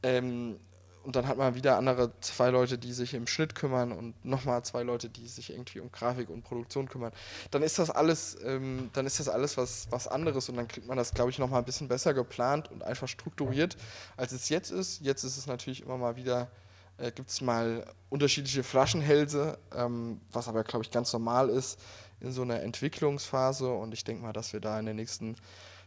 [0.04, 0.60] Ähm,
[1.08, 4.64] und dann hat man wieder andere zwei Leute, die sich im Schnitt kümmern und nochmal
[4.64, 7.14] zwei Leute, die sich irgendwie um Grafik und Produktion kümmern.
[7.50, 10.86] Dann ist das alles, ähm, dann ist das alles was, was anderes und dann kriegt
[10.86, 13.78] man das, glaube ich, nochmal ein bisschen besser geplant und einfach strukturiert,
[14.18, 15.00] als es jetzt ist.
[15.00, 16.52] Jetzt ist es natürlich immer mal wieder
[16.98, 21.80] äh, gibt es mal unterschiedliche Flaschenhälse, ähm, was aber, glaube ich, ganz normal ist
[22.20, 23.72] in so einer Entwicklungsphase.
[23.72, 25.36] Und ich denke mal, dass wir da in den nächsten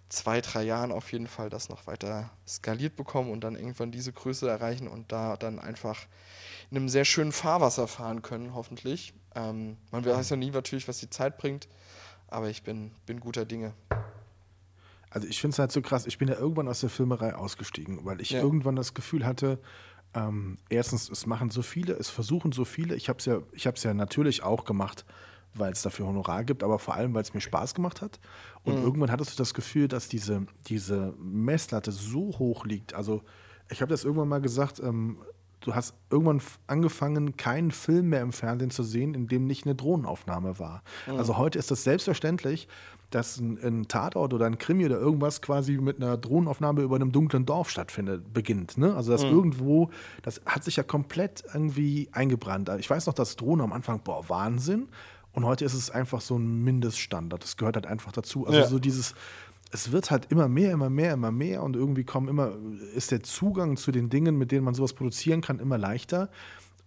[0.09, 4.13] zwei, drei Jahren auf jeden Fall das noch weiter skaliert bekommen und dann irgendwann diese
[4.13, 6.07] Größe erreichen und da dann einfach
[6.71, 9.15] in einem sehr schönen Fahrwasser fahren können, hoffentlich.
[9.35, 11.69] Ähm, man weiß ja nie natürlich, was die Zeit bringt,
[12.27, 13.73] aber ich bin, bin guter Dinge.
[15.11, 18.05] Also ich finde es halt so krass, ich bin ja irgendwann aus der Filmerei ausgestiegen,
[18.05, 18.41] weil ich ja.
[18.41, 19.59] irgendwann das Gefühl hatte,
[20.15, 22.95] ähm, erstens, es machen so viele, es versuchen so viele.
[22.97, 25.05] Ich habe es ja, ich ja natürlich auch gemacht,
[25.55, 28.19] weil es dafür Honorar gibt, aber vor allem, weil es mir Spaß gemacht hat.
[28.65, 28.83] Und mhm.
[28.83, 32.95] irgendwann hattest du das Gefühl, dass diese, diese Messlatte so hoch liegt.
[32.95, 33.23] Also
[33.71, 35.19] ich habe das irgendwann mal gesagt, ähm,
[35.61, 39.75] du hast irgendwann angefangen, keinen Film mehr im Fernsehen zu sehen, in dem nicht eine
[39.75, 40.83] Drohnenaufnahme war.
[41.07, 41.19] Mhm.
[41.19, 42.69] Also heute ist das selbstverständlich,
[43.11, 47.13] dass ein, ein, Tatort oder ein Krimi oder irgendwas quasi mit einer Drohnenaufnahme über einem
[47.13, 48.79] dunklen Dorf stattfindet, beginnt.
[48.79, 48.95] Ne?
[48.95, 49.31] Also dass mhm.
[49.31, 49.91] irgendwo,
[50.23, 52.71] das hat sich ja komplett irgendwie eingebrannt.
[52.79, 54.89] Ich weiß noch, dass Drohnen am Anfang, boah, Wahnsinn.
[55.33, 57.43] Und heute ist es einfach so ein Mindeststandard.
[57.43, 58.47] Das gehört halt einfach dazu.
[58.47, 58.67] Also ja.
[58.67, 59.15] so dieses,
[59.73, 62.53] es wird halt immer mehr, immer mehr, immer mehr und irgendwie kommen immer,
[62.95, 66.31] ist der Zugang zu den Dingen, mit denen man sowas produzieren kann, immer leichter.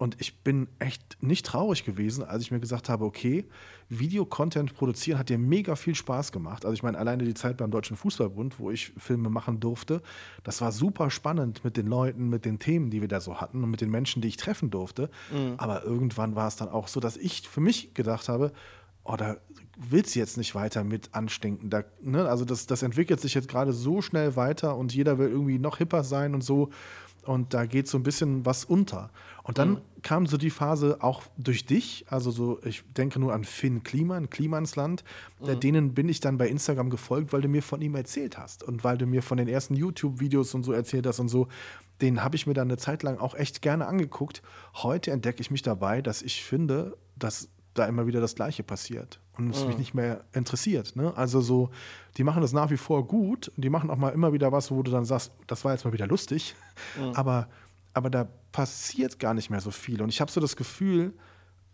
[0.04, 3.46] Und ich bin echt nicht traurig gewesen, als ich mir gesagt habe, okay,
[3.88, 6.66] Videocontent produzieren hat dir mega viel Spaß gemacht.
[6.66, 10.02] Also ich meine, alleine die Zeit beim Deutschen Fußballbund, wo ich Filme machen durfte,
[10.44, 13.64] das war super spannend mit den Leuten, mit den Themen, die wir da so hatten
[13.64, 15.10] und mit den Menschen, die ich treffen durfte.
[15.32, 15.54] Mhm.
[15.56, 18.52] Aber irgendwann war es dann auch so, dass ich für mich gedacht habe,
[19.06, 19.38] oh, da
[19.78, 21.70] willst du jetzt nicht weiter mit anstinken.
[21.70, 22.28] Da, ne?
[22.28, 25.78] Also das, das entwickelt sich jetzt gerade so schnell weiter und jeder will irgendwie noch
[25.78, 26.72] hipper sein und so.
[27.26, 29.10] Und da geht so ein bisschen was unter.
[29.44, 29.82] Und dann mhm.
[30.02, 34.30] kam so die Phase auch durch dich, also so, ich denke nur an Finn Kliman,
[34.30, 35.04] Klimansland,
[35.42, 35.60] mhm.
[35.60, 38.84] denen bin ich dann bei Instagram gefolgt, weil du mir von ihm erzählt hast und
[38.86, 41.48] weil du mir von den ersten YouTube-Videos und so erzählt hast und so.
[42.02, 44.42] Den habe ich mir dann eine Zeit lang auch echt gerne angeguckt.
[44.76, 49.20] Heute entdecke ich mich dabei, dass ich finde, dass da immer wieder das Gleiche passiert
[49.38, 49.70] und es mhm.
[49.70, 50.96] mich nicht mehr interessiert.
[50.96, 51.16] Ne?
[51.16, 51.70] Also so,
[52.18, 54.72] die machen das nach wie vor gut und die machen auch mal immer wieder was,
[54.72, 56.56] wo du dann sagst, das war jetzt mal wieder lustig,
[56.98, 57.14] mhm.
[57.16, 57.48] aber
[57.94, 60.02] aber da passiert gar nicht mehr so viel.
[60.02, 61.14] Und ich habe so das Gefühl,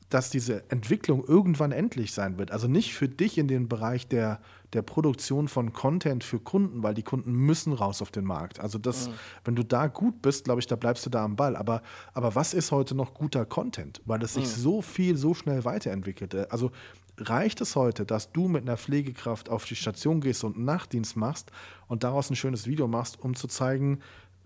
[0.10, 2.52] dass diese Entwicklung irgendwann endlich sein wird.
[2.52, 4.42] Also nicht für dich in den Bereich der,
[4.74, 8.60] der Produktion von Content für Kunden, weil die Kunden müssen raus auf den Markt.
[8.60, 9.14] Also das, mhm.
[9.46, 11.56] wenn du da gut bist, glaube ich, da bleibst du da am Ball.
[11.56, 14.02] Aber, aber was ist heute noch guter Content?
[14.06, 14.62] Weil es sich mhm.
[14.62, 16.52] so viel, so schnell weiterentwickelt.
[16.52, 16.72] Also
[17.20, 21.18] reicht es heute, dass du mit einer Pflegekraft auf die Station gehst und einen Nachtdienst
[21.18, 21.52] machst
[21.88, 24.00] und daraus ein schönes Video machst, um zu zeigen,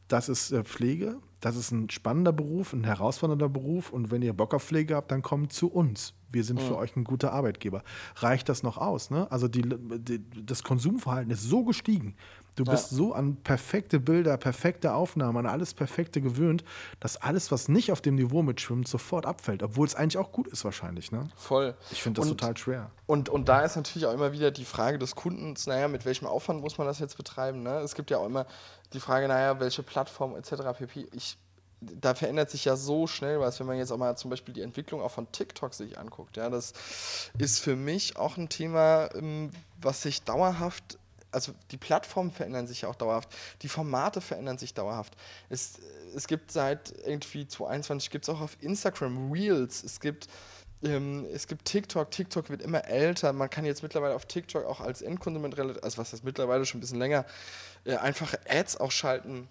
[0.09, 4.31] das ist äh, Pflege, das ist ein spannender Beruf, ein herausfordernder Beruf und wenn ihr
[4.33, 6.13] Bock auf Pflege habt, dann kommt zu uns.
[6.29, 6.67] Wir sind mhm.
[6.67, 7.83] für euch ein guter Arbeitgeber.
[8.15, 9.11] Reicht das noch aus?
[9.11, 9.29] Ne?
[9.29, 12.15] Also die, die, das Konsumverhalten ist so gestiegen.
[12.55, 12.71] Du ja.
[12.71, 16.63] bist so an perfekte Bilder, perfekte Aufnahmen, an alles Perfekte gewöhnt,
[16.99, 19.63] dass alles, was nicht auf dem Niveau mitschwimmt, sofort abfällt.
[19.63, 21.11] Obwohl es eigentlich auch gut ist wahrscheinlich.
[21.11, 21.27] Ne?
[21.35, 21.75] Voll.
[21.91, 22.91] Ich finde das und, total schwer.
[23.05, 26.25] Und, und da ist natürlich auch immer wieder die Frage des Kundens, naja, mit welchem
[26.25, 27.63] Aufwand muss man das jetzt betreiben?
[27.63, 27.79] Ne?
[27.79, 28.45] Es gibt ja auch immer
[28.93, 30.77] die Frage, naja, welche Plattform etc.
[30.77, 31.07] pp.
[31.13, 31.37] Ich,
[31.81, 34.61] da verändert sich ja so schnell was, wenn man jetzt auch mal zum Beispiel die
[34.61, 36.37] Entwicklung auch von TikTok sich anguckt.
[36.37, 36.73] Ja, das
[37.37, 40.97] ist für mich auch ein Thema, ähm, was sich dauerhaft,
[41.31, 43.29] also die Plattformen verändern sich ja auch dauerhaft,
[43.61, 45.15] die Formate verändern sich dauerhaft.
[45.49, 45.79] Es,
[46.15, 50.29] es gibt seit irgendwie 2021 gibt es auch auf Instagram Reels, es gibt
[50.83, 53.31] ähm, es gibt TikTok, TikTok wird immer älter.
[53.33, 56.81] Man kann jetzt mittlerweile auf TikTok auch als Endkonsument, also was heißt mittlerweile schon ein
[56.81, 57.25] bisschen länger,
[57.85, 59.47] äh, einfache Ads auch schalten,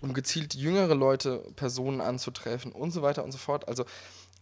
[0.00, 3.68] um gezielt jüngere Leute, Personen anzutreffen und so weiter und so fort.
[3.68, 3.84] Also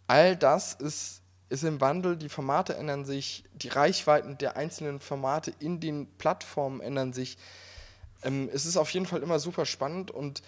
[0.06, 5.52] all das ist, ist im Wandel, die Formate ändern sich, die Reichweiten der einzelnen Formate
[5.58, 7.38] in den Plattformen ändern sich.
[8.22, 10.42] Ähm, es ist auf jeden Fall immer super spannend und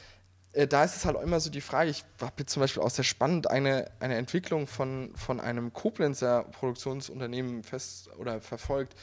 [0.53, 2.83] äh, da ist es halt auch immer so die Frage, ich habe jetzt zum Beispiel
[2.83, 8.95] auch sehr spannend eine, eine Entwicklung von, von einem Koblenzer Produktionsunternehmen fest oder verfolgt,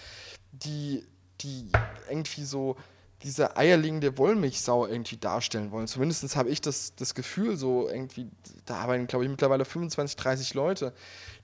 [0.52, 1.06] die,
[1.42, 1.70] die
[2.10, 2.78] irgendwie so
[3.26, 5.88] diese eierlegende Wollmilchsau irgendwie darstellen wollen.
[5.88, 8.30] Zumindest habe ich das, das Gefühl, so irgendwie,
[8.66, 10.94] da arbeiten, glaube ich, mittlerweile 25, 30 Leute,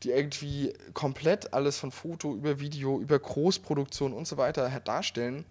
[0.04, 5.44] die irgendwie komplett alles von Foto über Video, über Großproduktion und so weiter darstellen.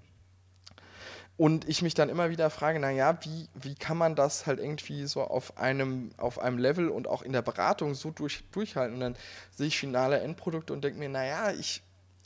[1.36, 5.06] Und ich mich dann immer wieder frage, naja, wie, wie kann man das halt irgendwie
[5.06, 8.94] so auf einem, auf einem Level und auch in der Beratung so durch, durchhalten?
[8.94, 9.16] Und dann
[9.50, 11.82] sehe ich finale Endprodukte und denke mir, naja, ich,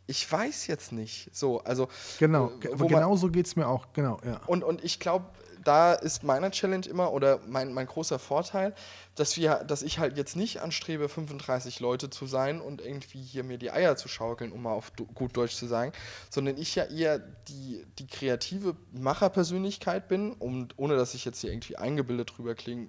[0.07, 1.34] ich weiß jetzt nicht.
[1.34, 1.88] So, also.
[2.18, 4.40] Genau, äh, genau so geht es mir auch, genau, ja.
[4.46, 5.26] Und, und ich glaube,
[5.64, 8.74] da ist meine Challenge immer oder mein, mein großer Vorteil,
[9.14, 13.44] dass wir, dass ich halt jetzt nicht anstrebe, 35 Leute zu sein und irgendwie hier
[13.44, 15.92] mir die Eier zu schaukeln, um mal auf gut Deutsch zu sagen,
[16.30, 21.50] sondern ich ja eher die, die kreative Macherpersönlichkeit bin, um, ohne dass ich jetzt hier
[21.50, 22.88] irgendwie eingebildet drüber klinge,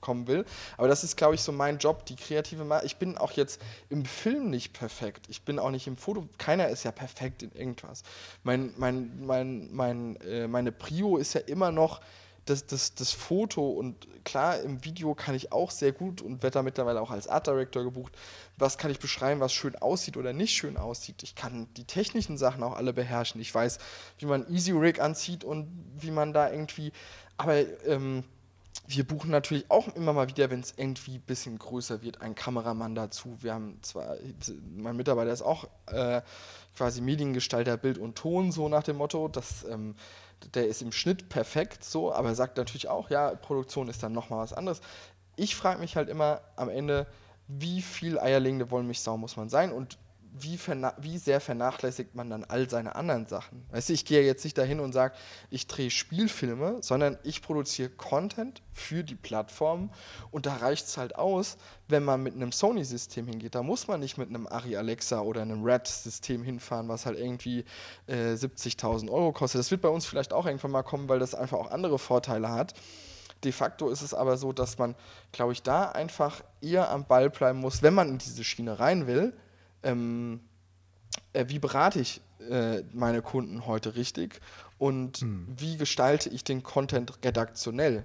[0.00, 0.44] kommen will.
[0.76, 3.60] Aber das ist, glaube ich, so mein Job, die kreative Ma Ich bin auch jetzt
[3.88, 5.26] im Film nicht perfekt.
[5.28, 6.28] Ich bin auch nicht im Foto.
[6.38, 8.02] Keiner ist ja perfekt in irgendwas.
[8.42, 12.00] Mein, mein, mein, mein, äh, meine Prio ist ja immer noch
[12.46, 16.54] das, das, das Foto und klar, im Video kann ich auch sehr gut und werde
[16.54, 18.12] da mittlerweile auch als Art Director gebucht.
[18.56, 21.24] Was kann ich beschreiben, was schön aussieht oder nicht schön aussieht?
[21.24, 23.40] Ich kann die technischen Sachen auch alle beherrschen.
[23.40, 23.78] Ich weiß,
[24.18, 25.68] wie man Easy Rig anzieht und
[25.98, 26.92] wie man da irgendwie.
[27.36, 28.22] Aber ähm,
[28.88, 32.34] wir buchen natürlich auch immer mal wieder, wenn es irgendwie ein bisschen größer wird, einen
[32.34, 33.36] Kameramann dazu.
[33.42, 34.16] Wir haben zwar,
[34.76, 36.22] mein Mitarbeiter ist auch äh,
[36.76, 39.28] quasi Mediengestalter, Bild und Ton, so nach dem Motto.
[39.28, 39.96] Das, ähm,
[40.54, 44.12] der ist im Schnitt perfekt, so, aber er sagt natürlich auch, ja, Produktion ist dann
[44.12, 44.80] nochmal was anderes.
[45.36, 47.06] Ich frage mich halt immer am Ende,
[47.48, 49.98] wie viel eierlegende Wollmilchsau muss man sein und
[50.40, 50.58] wie,
[50.98, 53.64] wie sehr vernachlässigt man dann all seine anderen Sachen.
[53.70, 55.14] Weißt du, ich gehe jetzt nicht dahin und sage,
[55.50, 59.90] ich drehe Spielfilme, sondern ich produziere Content für die Plattform
[60.30, 61.56] und da reicht es halt aus,
[61.88, 63.54] wenn man mit einem Sony-System hingeht.
[63.54, 67.64] Da muss man nicht mit einem Ari Alexa oder einem Red-System hinfahren, was halt irgendwie
[68.06, 69.58] äh, 70.000 Euro kostet.
[69.58, 72.50] Das wird bei uns vielleicht auch irgendwann mal kommen, weil das einfach auch andere Vorteile
[72.50, 72.74] hat.
[73.44, 74.94] De facto ist es aber so, dass man,
[75.32, 79.06] glaube ich, da einfach eher am Ball bleiben muss, wenn man in diese Schiene rein
[79.06, 79.34] will,
[79.86, 80.40] ähm,
[81.32, 82.20] äh, wie berate ich
[82.50, 84.40] äh, meine Kunden heute richtig
[84.78, 85.46] und hm.
[85.56, 88.04] wie gestalte ich den Content redaktionell.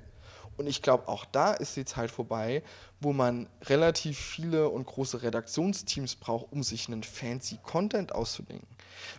[0.57, 2.61] Und ich glaube, auch da ist die Zeit vorbei,
[2.99, 8.67] wo man relativ viele und große Redaktionsteams braucht, um sich einen fancy Content auszudenken.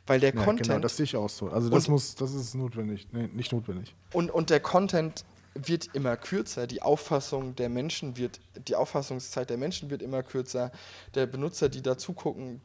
[0.06, 0.68] Weil der ja, Content.
[0.68, 1.48] Genau, das sehe ich auch so.
[1.48, 3.08] Also das muss, das ist notwendig.
[3.12, 3.94] Nee, nicht notwendig.
[4.12, 5.24] Und, und der Content
[5.54, 10.72] wird immer kürzer, die Auffassung der Menschen wird, die Auffassungszeit der Menschen wird immer kürzer,
[11.14, 12.60] der Benutzer, die da zugucken,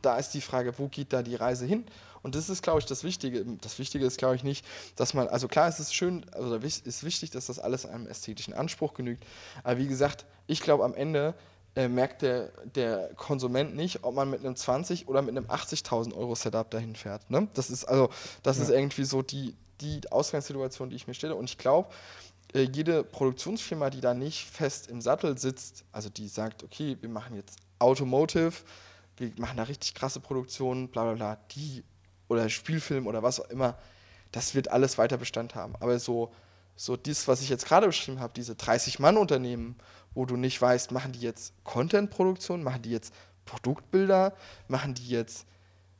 [0.00, 1.84] da ist die Frage, wo geht da die Reise hin?
[2.22, 3.44] Und das ist, glaube ich, das Wichtige.
[3.60, 4.64] Das Wichtige ist, glaube ich, nicht,
[4.96, 8.54] dass man, also klar, es ist schön, also ist wichtig, dass das alles einem ästhetischen
[8.54, 9.24] Anspruch genügt.
[9.64, 11.34] Aber wie gesagt, ich glaube, am Ende
[11.74, 16.14] äh, merkt der, der Konsument nicht, ob man mit einem 20 oder mit einem 80.000
[16.14, 17.28] Euro Setup dahin fährt.
[17.30, 17.48] Ne?
[17.54, 18.10] Das ist also,
[18.42, 18.64] das ja.
[18.64, 21.34] ist irgendwie so die, die Ausgangssituation, die ich mir stelle.
[21.34, 21.88] Und ich glaube,
[22.54, 27.08] äh, jede Produktionsfirma, die da nicht fest im Sattel sitzt, also die sagt, okay, wir
[27.08, 28.52] machen jetzt Automotive,
[29.16, 31.82] wir machen da richtig krasse Produktionen, bla bla bla, die
[32.28, 33.76] oder Spielfilm oder was auch immer,
[34.30, 35.74] das wird alles weiter Bestand haben.
[35.80, 36.32] Aber so,
[36.76, 39.76] so das, was ich jetzt gerade beschrieben habe, diese 30-Mann-Unternehmen,
[40.14, 43.14] wo du nicht weißt, machen die jetzt Content-Produktion, machen die jetzt
[43.44, 44.34] Produktbilder,
[44.68, 45.46] machen die jetzt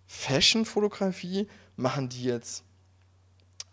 [0.07, 2.65] Fashion-Fotografie, machen die jetzt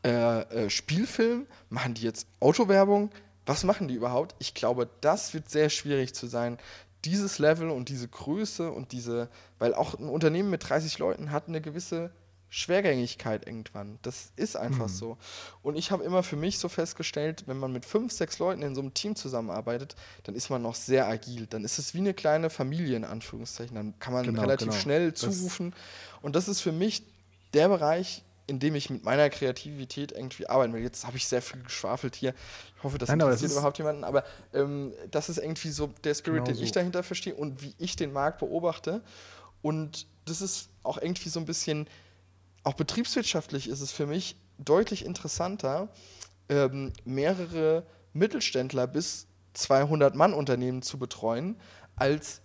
[0.03, 1.47] äh, äh, Spielfilm?
[1.69, 3.11] Machen die jetzt Autowerbung?
[3.45, 4.35] Was machen die überhaupt?
[4.39, 6.57] Ich glaube, das wird sehr schwierig zu sein.
[7.05, 11.47] Dieses Level und diese Größe und diese, weil auch ein Unternehmen mit 30 Leuten hat
[11.47, 12.11] eine gewisse
[12.49, 13.99] Schwergängigkeit irgendwann.
[14.01, 14.93] Das ist einfach mhm.
[14.93, 15.17] so.
[15.61, 18.73] Und ich habe immer für mich so festgestellt, wenn man mit fünf, sechs Leuten in
[18.73, 21.45] so einem Team zusammenarbeitet, dann ist man noch sehr agil.
[21.47, 23.75] Dann ist es wie eine kleine Familie in Anführungszeichen.
[23.75, 24.79] Dann kann man genau, relativ genau.
[24.79, 25.71] schnell zurufen.
[25.71, 27.03] Das und das ist für mich
[27.53, 30.81] der Bereich, in dem ich mit meiner Kreativität irgendwie arbeiten will.
[30.81, 32.33] Jetzt habe ich sehr viel geschwafelt hier.
[32.77, 34.03] Ich hoffe, das Nein, interessiert das überhaupt jemanden.
[34.03, 34.23] Aber
[34.53, 36.63] ähm, das ist irgendwie so der Spirit, genau den so.
[36.63, 39.01] ich dahinter verstehe und wie ich den Markt beobachte.
[39.61, 41.87] Und das ist auch irgendwie so ein bisschen,
[42.63, 45.89] auch betriebswirtschaftlich ist es für mich deutlich interessanter,
[46.49, 51.55] ähm, mehrere Mittelständler bis 200 Mann Unternehmen zu betreuen,
[51.95, 52.41] als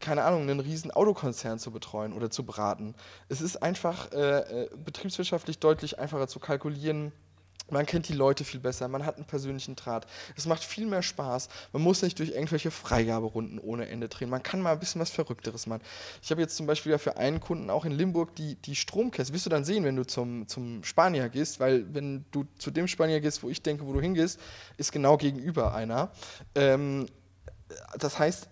[0.00, 2.94] keine Ahnung, einen riesen Autokonzern zu betreuen oder zu beraten.
[3.28, 7.12] Es ist einfach äh, äh, betriebswirtschaftlich deutlich einfacher zu kalkulieren.
[7.70, 10.06] Man kennt die Leute viel besser, man hat einen persönlichen Draht.
[10.36, 11.48] Es macht viel mehr Spaß.
[11.72, 14.30] Man muss nicht durch irgendwelche Freigaberunden ohne Ende drehen.
[14.30, 15.82] Man kann mal ein bisschen was Verrückteres machen.
[16.22, 19.34] Ich habe jetzt zum Beispiel ja für einen Kunden auch in Limburg die, die Stromkäste.
[19.34, 22.88] Wirst du dann sehen, wenn du zum, zum Spanier gehst, weil wenn du zu dem
[22.88, 24.40] Spanier gehst, wo ich denke, wo du hingehst,
[24.78, 26.10] ist genau gegenüber einer.
[26.54, 27.06] Ähm,
[27.98, 28.48] das heißt,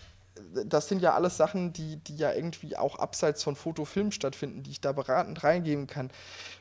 [0.64, 4.70] das sind ja alles Sachen, die, die ja irgendwie auch abseits von Fotofilm stattfinden, die
[4.70, 6.10] ich da beratend reingeben kann,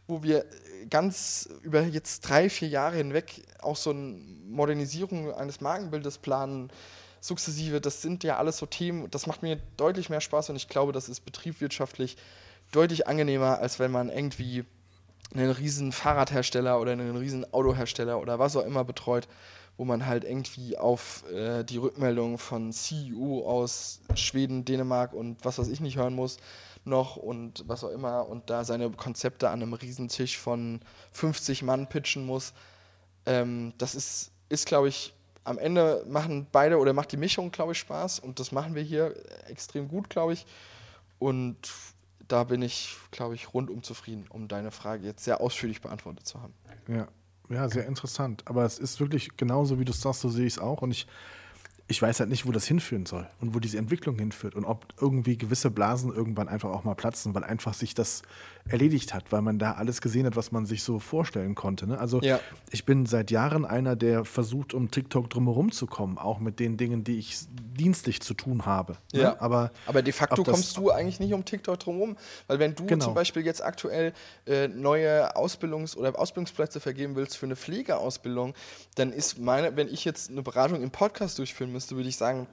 [0.08, 0.46] wo wir
[0.90, 4.18] ganz über jetzt drei, vier Jahre hinweg auch so eine
[4.48, 6.70] Modernisierung eines Markenbildes planen,
[7.22, 7.82] sukzessive.
[7.82, 10.92] Das sind ja alles so Themen, das macht mir deutlich mehr Spaß und ich glaube,
[10.92, 12.18] das ist betriebswirtschaftlich
[12.72, 14.66] deutlich angenehmer, als wenn man irgendwie
[15.34, 19.28] einen riesen Fahrradhersteller oder einen riesen Autohersteller oder was auch immer betreut,
[19.78, 25.58] wo man halt irgendwie auf äh, die Rückmeldung von CEO aus Schweden, Dänemark und was
[25.58, 26.38] weiß ich nicht hören muss
[26.86, 30.80] noch und was auch immer und da seine Konzepte an einem Riesentisch von
[31.12, 32.54] 50 Mann pitchen muss.
[33.26, 35.14] Ähm, das ist, ist glaube ich,
[35.44, 38.84] am Ende machen beide oder macht die Mischung, glaube ich, Spaß und das machen wir
[38.84, 39.16] hier
[39.48, 40.46] extrem gut, glaube ich.
[41.20, 41.58] Und
[42.28, 46.42] da bin ich, glaube ich, rundum zufrieden, um deine Frage jetzt sehr ausführlich beantwortet zu
[46.42, 46.54] haben.
[46.88, 47.08] Ja,
[47.50, 48.44] ja, sehr interessant.
[48.46, 50.82] Aber es ist wirklich genauso, wie du es sagst, so sehe ich es auch.
[50.82, 51.08] Und ich,
[51.88, 54.94] ich weiß halt nicht, wo das hinführen soll und wo diese Entwicklung hinführt und ob
[55.00, 58.24] irgendwie gewisse Blasen irgendwann einfach auch mal platzen, weil einfach sich das
[58.68, 61.86] erledigt hat, weil man da alles gesehen hat, was man sich so vorstellen konnte.
[61.86, 62.00] Ne?
[62.00, 62.40] Also ja.
[62.72, 66.76] ich bin seit Jahren einer, der versucht, um TikTok drumherum zu kommen, auch mit den
[66.76, 68.98] Dingen, die ich dienstlich zu tun habe.
[69.14, 69.22] Ne?
[69.22, 69.40] Ja.
[69.40, 73.06] Aber, Aber de facto kommst du eigentlich nicht um TikTok drumherum, weil wenn du genau.
[73.06, 74.14] zum Beispiel jetzt aktuell
[74.48, 78.56] äh, neue Ausbildungs- oder Ausbildungsplätze vergeben willst für eine Pflegeausbildung,
[78.96, 82.48] dann ist meine, wenn ich jetzt eine Beratung im Podcast durchführen müsste, würde ich sagen,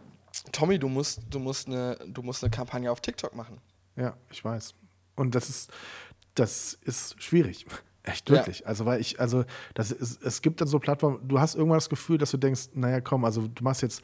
[0.52, 3.58] Tommy, du musst, du musst eine, du musst eine Kampagne auf TikTok machen.
[3.96, 4.74] Ja, ich weiß.
[5.22, 5.70] Und das ist,
[6.34, 7.64] das ist schwierig.
[8.02, 8.60] Echt wirklich.
[8.60, 8.66] Ja.
[8.66, 9.44] Also, weil ich, also,
[9.74, 12.70] das ist, es gibt dann so Plattformen, du hast irgendwann das Gefühl, dass du denkst,
[12.74, 14.02] naja, komm, also du machst jetzt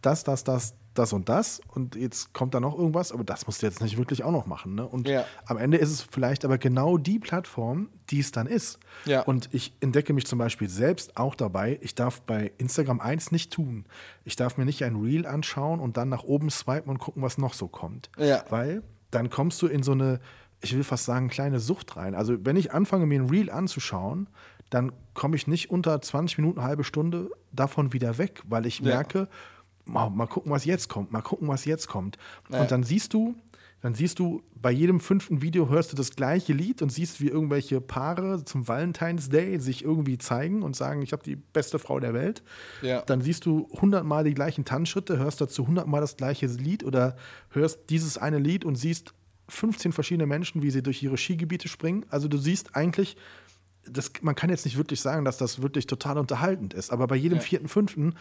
[0.00, 3.62] das, das, das, das und das und jetzt kommt da noch irgendwas, aber das musst
[3.62, 4.74] du jetzt nicht wirklich auch noch machen.
[4.74, 4.86] Ne?
[4.86, 5.24] Und ja.
[5.44, 8.78] am Ende ist es vielleicht aber genau die Plattform, die es dann ist.
[9.04, 9.22] Ja.
[9.22, 13.52] Und ich entdecke mich zum Beispiel selbst auch dabei, ich darf bei Instagram eins nicht
[13.52, 13.84] tun.
[14.24, 17.36] Ich darf mir nicht ein Reel anschauen und dann nach oben swipen und gucken, was
[17.36, 18.10] noch so kommt.
[18.16, 18.44] Ja.
[18.48, 20.20] Weil dann kommst du in so eine,
[20.60, 22.14] ich will fast sagen, kleine Sucht rein.
[22.14, 24.28] Also wenn ich anfange, mir ein Reel anzuschauen,
[24.70, 28.82] dann komme ich nicht unter 20 Minuten, eine halbe Stunde davon wieder weg, weil ich
[28.82, 29.28] merke,
[29.84, 32.18] mal, mal gucken, was jetzt kommt, mal gucken, was jetzt kommt.
[32.50, 32.60] Ja.
[32.60, 33.34] Und dann siehst du,
[33.82, 37.28] dann siehst du, bei jedem fünften Video hörst du das gleiche Lied und siehst, wie
[37.28, 42.00] irgendwelche Paare zum Valentine's Day sich irgendwie zeigen und sagen, ich habe die beste Frau
[42.00, 42.42] der Welt.
[42.82, 43.02] Ja.
[43.02, 47.16] Dann siehst du hundertmal die gleichen Tanzschritte, hörst dazu hundertmal das gleiche Lied oder
[47.50, 49.14] hörst dieses eine Lied und siehst
[49.48, 52.04] 15 verschiedene Menschen, wie sie durch ihre Skigebiete springen.
[52.10, 53.16] Also du siehst eigentlich,
[53.88, 57.16] das, man kann jetzt nicht wirklich sagen, dass das wirklich total unterhaltend ist, aber bei
[57.16, 57.44] jedem ja.
[57.44, 58.14] vierten, fünften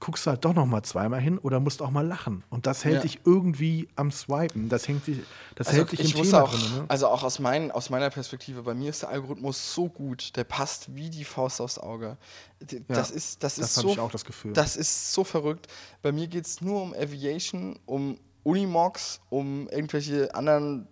[0.00, 2.44] guckst du halt doch noch mal zweimal hin oder musst auch mal lachen.
[2.50, 3.00] Und das hält ja.
[3.02, 4.68] dich irgendwie am Swipen.
[4.68, 5.18] Das, hängt dich,
[5.56, 6.74] das also hält dich im Thema auch, drin.
[6.76, 6.84] Ne?
[6.88, 10.44] Also auch aus, mein, aus meiner Perspektive, bei mir ist der Algorithmus so gut, der
[10.44, 12.16] passt wie die Faust aufs Auge.
[12.60, 14.52] Das ja, ist, das, das ist so, ich auch das Gefühl.
[14.52, 15.66] Das ist so verrückt.
[16.02, 20.88] Bei mir geht es nur um Aviation, um Unimox, um irgendwelche anderen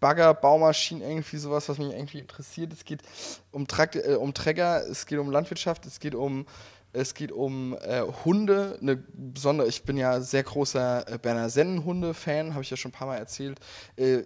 [0.00, 2.72] Bagger, Baumaschinen, irgendwie sowas, was mich irgendwie interessiert.
[2.72, 3.02] Es geht
[3.52, 6.46] um, Trakt äh, um Träger, es geht um Landwirtschaft, es geht um
[6.94, 12.54] es geht um äh, Hunde, eine besondere, ich bin ja sehr großer äh, Berner Sennenhunde-Fan,
[12.54, 13.60] habe ich ja schon ein paar Mal erzählt.
[13.96, 14.22] Äh,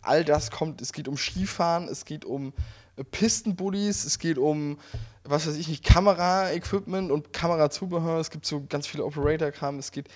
[0.00, 2.54] all das kommt, es geht um Skifahren, es geht um
[2.96, 4.78] äh, Pistenbullies, es geht um,
[5.24, 10.08] was weiß ich nicht, Kamera-Equipment und Kamerazubehör, es gibt so ganz viele Operator-Kram, es geht,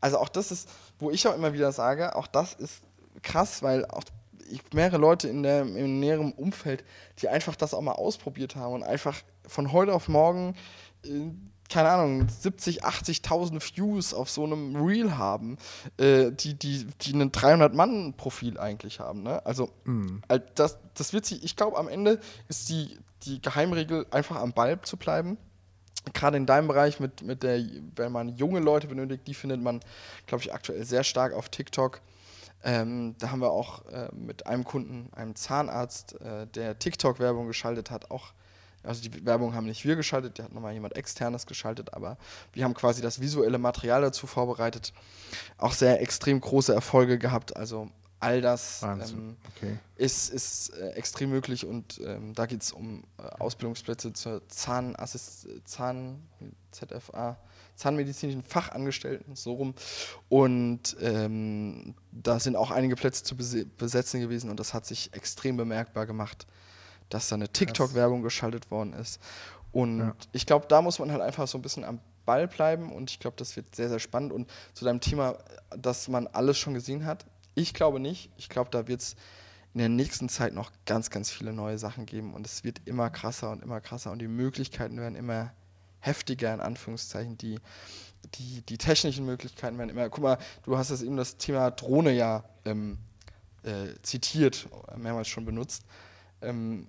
[0.00, 0.68] also auch das ist,
[0.98, 2.82] wo ich auch immer wieder sage, auch das ist
[3.22, 4.04] krass, weil auch
[4.50, 6.84] ich mehrere Leute in der, im näheren Umfeld,
[7.20, 10.54] die einfach das auch mal ausprobiert haben und einfach von heute auf morgen
[11.04, 11.30] äh,
[11.68, 15.58] keine Ahnung, 70, 80.000 Views auf so einem Reel haben,
[15.98, 19.22] äh, die, die, die ein 300-Mann-Profil eigentlich haben.
[19.22, 19.44] Ne?
[19.44, 20.20] Also, mm.
[20.54, 24.80] das, das wird sich, ich glaube, am Ende ist die, die Geheimregel, einfach am Ball
[24.80, 25.36] zu bleiben.
[26.12, 27.60] Gerade in deinem Bereich, mit, mit der,
[27.96, 29.80] wenn man junge Leute benötigt, die findet man,
[30.26, 32.00] glaube ich, aktuell sehr stark auf TikTok.
[32.64, 37.90] Ähm, da haben wir auch äh, mit einem Kunden, einem Zahnarzt, äh, der TikTok-Werbung geschaltet
[37.90, 38.32] hat, auch
[38.84, 42.16] also die Werbung haben nicht wir geschaltet, die hat nochmal jemand externes geschaltet, aber
[42.52, 44.92] wir haben quasi das visuelle Material dazu vorbereitet.
[45.58, 47.56] Auch sehr extrem große Erfolge gehabt.
[47.56, 47.90] Also
[48.20, 49.78] all das ähm, okay.
[49.96, 55.48] ist, ist äh, extrem möglich und ähm, da geht es um äh, Ausbildungsplätze zur Zahnassist
[55.64, 56.22] Zahn
[56.70, 57.38] ZFA
[57.76, 59.74] zahnmedizinischen Fachangestellten so rum
[60.28, 65.56] und ähm, da sind auch einige Plätze zu besetzen gewesen und das hat sich extrem
[65.56, 66.46] bemerkbar gemacht
[67.08, 69.20] dass da eine TikTok-Werbung geschaltet worden ist.
[69.72, 70.14] Und ja.
[70.32, 73.20] ich glaube, da muss man halt einfach so ein bisschen am Ball bleiben und ich
[73.20, 74.32] glaube, das wird sehr, sehr spannend.
[74.32, 75.38] Und zu deinem Thema,
[75.76, 77.24] dass man alles schon gesehen hat,
[77.58, 78.30] ich glaube nicht.
[78.36, 79.16] Ich glaube, da wird es
[79.74, 83.10] in der nächsten Zeit noch ganz, ganz viele neue Sachen geben und es wird immer
[83.10, 85.52] krasser und immer krasser und die Möglichkeiten werden immer
[86.00, 87.58] heftiger, in Anführungszeichen, die
[88.34, 90.08] die, die technischen Möglichkeiten werden immer.
[90.08, 92.98] Guck mal, du hast jetzt eben das Thema Drohne ja ähm,
[93.62, 95.84] äh, zitiert, mehrmals schon benutzt.
[96.42, 96.88] Ähm,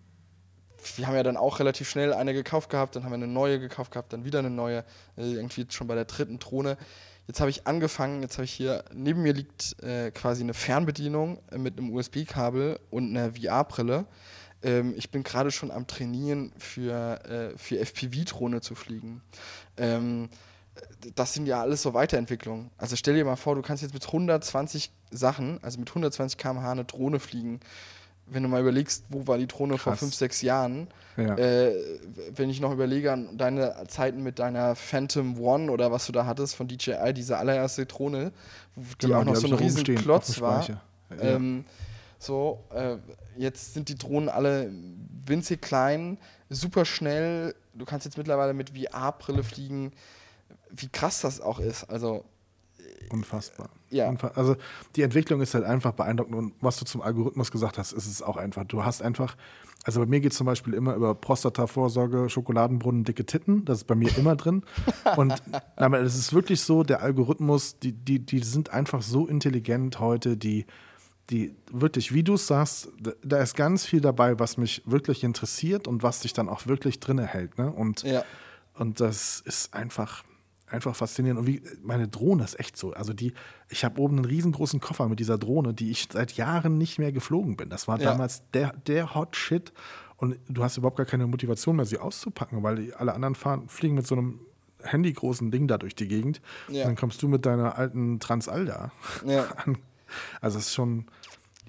[0.95, 3.59] wir haben ja dann auch relativ schnell eine gekauft gehabt, dann haben wir eine neue
[3.59, 4.79] gekauft gehabt, dann wieder eine neue,
[5.17, 6.77] äh, irgendwie schon bei der dritten Drohne.
[7.29, 11.37] Jetzt habe ich angefangen, jetzt habe ich hier, neben mir liegt äh, quasi eine Fernbedienung
[11.51, 14.07] äh, mit einem USB-Kabel und einer VR-Brille.
[14.63, 19.21] Ähm, ich bin gerade schon am Trainieren für, äh, für FPV-Drohne zu fliegen.
[19.77, 20.29] Ähm,
[21.13, 22.71] das sind ja alles so Weiterentwicklungen.
[22.79, 26.71] Also stell dir mal vor, du kannst jetzt mit 120 Sachen, also mit 120 km/h
[26.71, 27.59] eine Drohne fliegen.
[28.31, 29.83] Wenn du mal überlegst, wo war die Drohne Krass.
[29.83, 31.35] vor fünf, sechs Jahren, ja.
[31.35, 31.73] äh,
[32.35, 36.25] wenn ich noch überlege an deine Zeiten mit deiner Phantom One oder was du da
[36.25, 38.31] hattest von DJI, diese allererste Drohne,
[38.75, 40.67] die genau, auch noch die so ein riesen Klotz war.
[40.67, 40.81] Ja.
[41.19, 41.65] Ähm,
[42.19, 42.97] so, äh,
[43.37, 44.71] jetzt sind die Drohnen alle
[45.25, 46.17] winzig klein,
[46.49, 47.55] super schnell.
[47.73, 49.93] Du kannst jetzt mittlerweile mit VR-Brille fliegen
[50.69, 51.85] wie krass das auch ist.
[51.85, 52.25] Also
[53.09, 53.69] Unfassbar.
[53.89, 54.13] Ja.
[54.35, 54.55] also
[54.95, 58.21] die Entwicklung ist halt einfach beeindruckend und was du zum Algorithmus gesagt hast, ist es
[58.21, 58.63] auch einfach.
[58.65, 59.35] Du hast einfach,
[59.83, 63.65] also bei mir geht es zum Beispiel immer über Prostata-Vorsorge, Schokoladenbrunnen, dicke Titten.
[63.65, 64.63] Das ist bei mir immer drin.
[65.17, 65.41] Und
[65.75, 70.65] es ist wirklich so, der Algorithmus, die, die, die sind einfach so intelligent heute, die,
[71.29, 72.89] die wirklich, wie du es sagst,
[73.23, 76.99] da ist ganz viel dabei, was mich wirklich interessiert und was sich dann auch wirklich
[76.99, 77.57] drin hält.
[77.57, 77.71] Ne?
[77.71, 78.23] Und, ja.
[78.75, 80.23] und das ist einfach
[80.69, 81.39] einfach faszinierend.
[81.39, 82.93] Und wie meine Drohne ist echt so.
[82.93, 83.33] Also die,
[83.69, 87.11] ich habe oben einen riesengroßen Koffer mit dieser Drohne, die ich seit Jahren nicht mehr
[87.11, 87.69] geflogen bin.
[87.69, 88.11] Das war ja.
[88.11, 89.73] damals der, der Hot Shit.
[90.17, 93.95] Und du hast überhaupt gar keine Motivation mehr, sie auszupacken, weil alle anderen fahren, fliegen
[93.95, 94.41] mit so einem
[94.83, 96.41] handygroßen Ding da durch die Gegend.
[96.67, 96.85] Ja.
[96.85, 98.91] dann kommst du mit deiner alten Transalda
[99.25, 99.47] ja.
[99.65, 99.77] an.
[100.41, 101.05] Also es ist schon,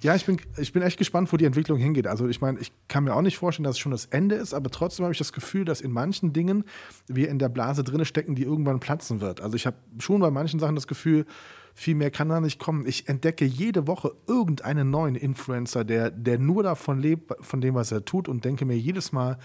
[0.02, 2.06] ja, ich bin, ich bin echt gespannt, wo die Entwicklung hingeht.
[2.06, 4.54] Also ich meine, ich kann mir auch nicht vorstellen, dass es schon das Ende ist,
[4.54, 6.64] aber trotzdem habe ich das Gefühl, dass in manchen Dingen
[7.06, 9.40] wir in der Blase drinne stecken, die irgendwann platzen wird.
[9.40, 11.26] Also ich habe schon bei manchen Sachen das Gefühl,
[11.74, 12.86] viel mehr kann da nicht kommen.
[12.86, 17.92] Ich entdecke jede Woche irgendeinen neuen Influencer, der, der nur davon lebt, von dem, was
[17.92, 19.38] er tut und denke mir jedes Mal,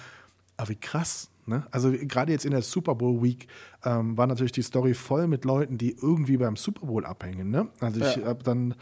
[0.57, 1.29] ah, wie krass.
[1.45, 1.65] Ne?
[1.71, 3.47] Also gerade jetzt in der Super Bowl Week
[3.83, 7.51] ähm, war natürlich die Story voll mit Leuten, die irgendwie beim Super Bowl abhängen.
[7.51, 7.69] Ne?
[7.79, 8.25] Also ich ja.
[8.25, 8.73] habe dann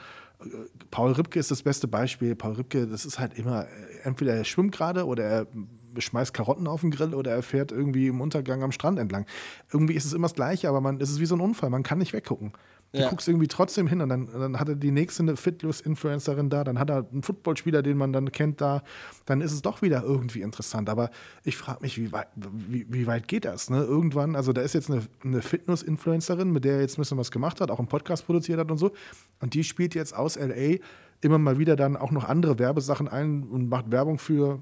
[0.92, 2.36] Paul Ripke ist das beste Beispiel.
[2.36, 3.68] Paul Ripke, das ist halt immer,
[4.04, 5.48] entweder er schwimmt gerade oder er
[5.98, 9.26] schmeißt Karotten auf den Grill oder er fährt irgendwie im Untergang am Strand entlang.
[9.72, 11.84] Irgendwie ist es immer das Gleiche, aber man, es ist wie so ein Unfall, man
[11.84, 12.54] kann nicht weggucken.
[12.94, 13.10] Du ja.
[13.10, 16.78] guckst irgendwie trotzdem hin und dann, dann hat er die nächste eine Fitness-Influencerin da, dann
[16.78, 18.84] hat er einen Footballspieler, den man dann kennt da,
[19.26, 20.90] dann ist es doch wieder irgendwie interessant.
[20.90, 21.10] Aber
[21.44, 23.72] ich frage mich, wie weit, wie, wie weit geht das?
[23.72, 23.78] Ne?
[23.84, 27.32] Irgendwann, also da ist jetzt eine, eine Fitness-Influencerin, mit der er jetzt ein bisschen was
[27.32, 28.92] gemacht hat, auch einen Podcast produziert hat und so.
[29.40, 30.78] Und die spielt jetzt aus LA
[31.22, 34.60] immer mal wieder dann auch noch andere Werbesachen ein und macht Werbung für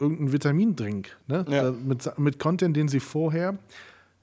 [0.00, 1.16] irgendeinen Vitamindrink.
[1.28, 1.44] Ne?
[1.48, 1.70] Ja.
[1.70, 3.56] Mit, mit Content, den sie vorher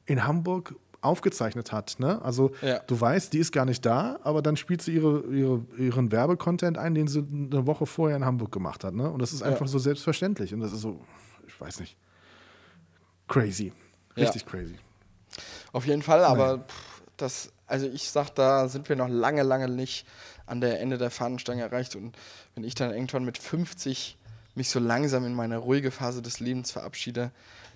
[0.05, 1.95] in Hamburg aufgezeichnet hat.
[1.99, 2.21] Ne?
[2.21, 2.79] Also ja.
[2.79, 6.77] du weißt, die ist gar nicht da, aber dann spielt sie ihre, ihre, ihren Werbecontent
[6.77, 8.93] ein, den sie eine Woche vorher in Hamburg gemacht hat.
[8.93, 9.09] Ne?
[9.09, 9.67] Und das ist einfach ja.
[9.67, 10.53] so selbstverständlich.
[10.53, 10.99] Und das ist so,
[11.47, 11.97] ich weiß nicht,
[13.27, 13.73] crazy.
[14.15, 14.47] Richtig ja.
[14.47, 14.75] crazy.
[15.71, 16.63] Auf jeden Fall, aber nee.
[17.17, 20.05] das, also ich sag, da sind wir noch lange, lange nicht
[20.45, 21.95] an der Ende der Fahnenstange erreicht.
[21.95, 22.15] Und
[22.55, 24.17] wenn ich dann irgendwann mit 50
[24.55, 27.31] mich so langsam in meine ruhige Phase des Lebens verabschiede,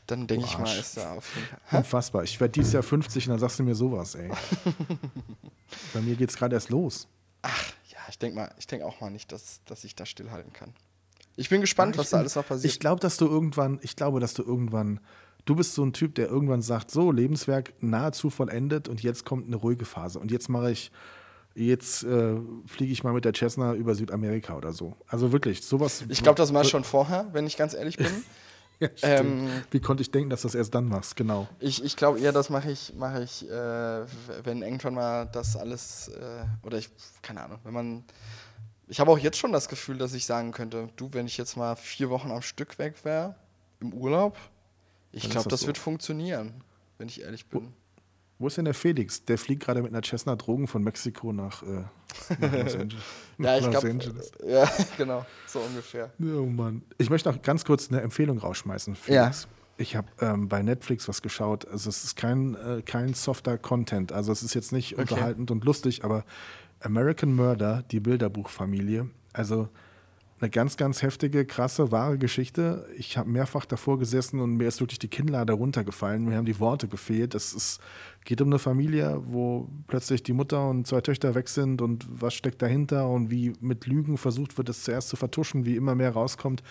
[0.08, 1.80] dann denke ich mal, ist da auf jeden Fall.
[1.80, 2.24] Unfassbar.
[2.24, 4.32] Ich werde dieses Jahr 50 und dann sagst du mir sowas, ey.
[5.94, 7.08] Bei mir geht es gerade erst los.
[7.42, 10.54] Ach, ja, ich denke mal, ich denke auch mal nicht, dass, dass ich das stillhalten
[10.54, 10.74] kann.
[11.36, 12.74] Ich bin gespannt, ja, ich was da alles noch passiert.
[12.74, 15.00] Ich glaube, dass du irgendwann, ich glaube, dass du irgendwann,
[15.46, 19.48] du bist so ein Typ, der irgendwann sagt, so, Lebenswerk nahezu vollendet und jetzt kommt
[19.48, 20.20] eine ruhige Phase.
[20.20, 20.92] Und jetzt mache ich,
[21.54, 24.96] jetzt äh, fliege ich mal mit der Cessna über Südamerika oder so.
[25.08, 26.06] Also wirklich, sowas.
[26.08, 28.08] Ich glaube, das war schon vorher, wenn ich ganz ehrlich bin.
[28.80, 31.16] Ja, ähm, Wie konnte ich denken, dass du das erst dann machst?
[31.16, 31.48] Genau.
[31.60, 34.06] Ich, ich glaube eher, das mache ich, mache ich äh,
[34.44, 36.90] wenn irgendwann mal das alles, äh, oder ich,
[37.22, 38.04] keine Ahnung, wenn man.
[38.90, 41.58] Ich habe auch jetzt schon das Gefühl, dass ich sagen könnte, du, wenn ich jetzt
[41.58, 43.36] mal vier Wochen am Stück weg wäre,
[43.82, 44.38] im Urlaub,
[45.12, 45.68] ich glaube, das, das so.
[45.68, 46.64] wird funktionieren,
[46.98, 47.74] wenn ich ehrlich bin.
[48.40, 49.26] Wo ist denn der Felix?
[49.26, 51.84] Der fliegt gerade mit einer Cessna Drogen von Mexiko nach, äh,
[52.40, 53.04] nach Los Angeles.
[53.40, 54.00] ja, ich glaube.
[54.46, 56.12] Ja, genau, so ungefähr.
[56.22, 56.84] Oh Mann.
[57.00, 59.44] Ich möchte noch ganz kurz eine Empfehlung rausschmeißen, Felix.
[59.44, 59.50] Ja.
[59.80, 61.68] Ich habe ähm, bei Netflix was geschaut.
[61.68, 64.12] Also es ist kein, äh, kein softer Content.
[64.12, 65.02] Also es ist jetzt nicht okay.
[65.02, 66.24] unterhaltend und lustig, aber
[66.80, 69.10] American Murder, die Bilderbuchfamilie.
[69.34, 69.70] Also
[70.40, 72.88] eine ganz, ganz heftige, krasse, wahre Geschichte.
[72.96, 76.26] Ich habe mehrfach davor gesessen und mir ist wirklich die Kinnlade runtergefallen.
[76.26, 77.34] Mir haben die Worte gefehlt.
[77.34, 77.80] Es ist,
[78.24, 82.36] geht um eine Familie, wo plötzlich die Mutter und zwei Töchter weg sind und was
[82.36, 86.12] steckt dahinter und wie mit Lügen versucht wird, es zuerst zu vertuschen, wie immer mehr
[86.12, 86.62] rauskommt.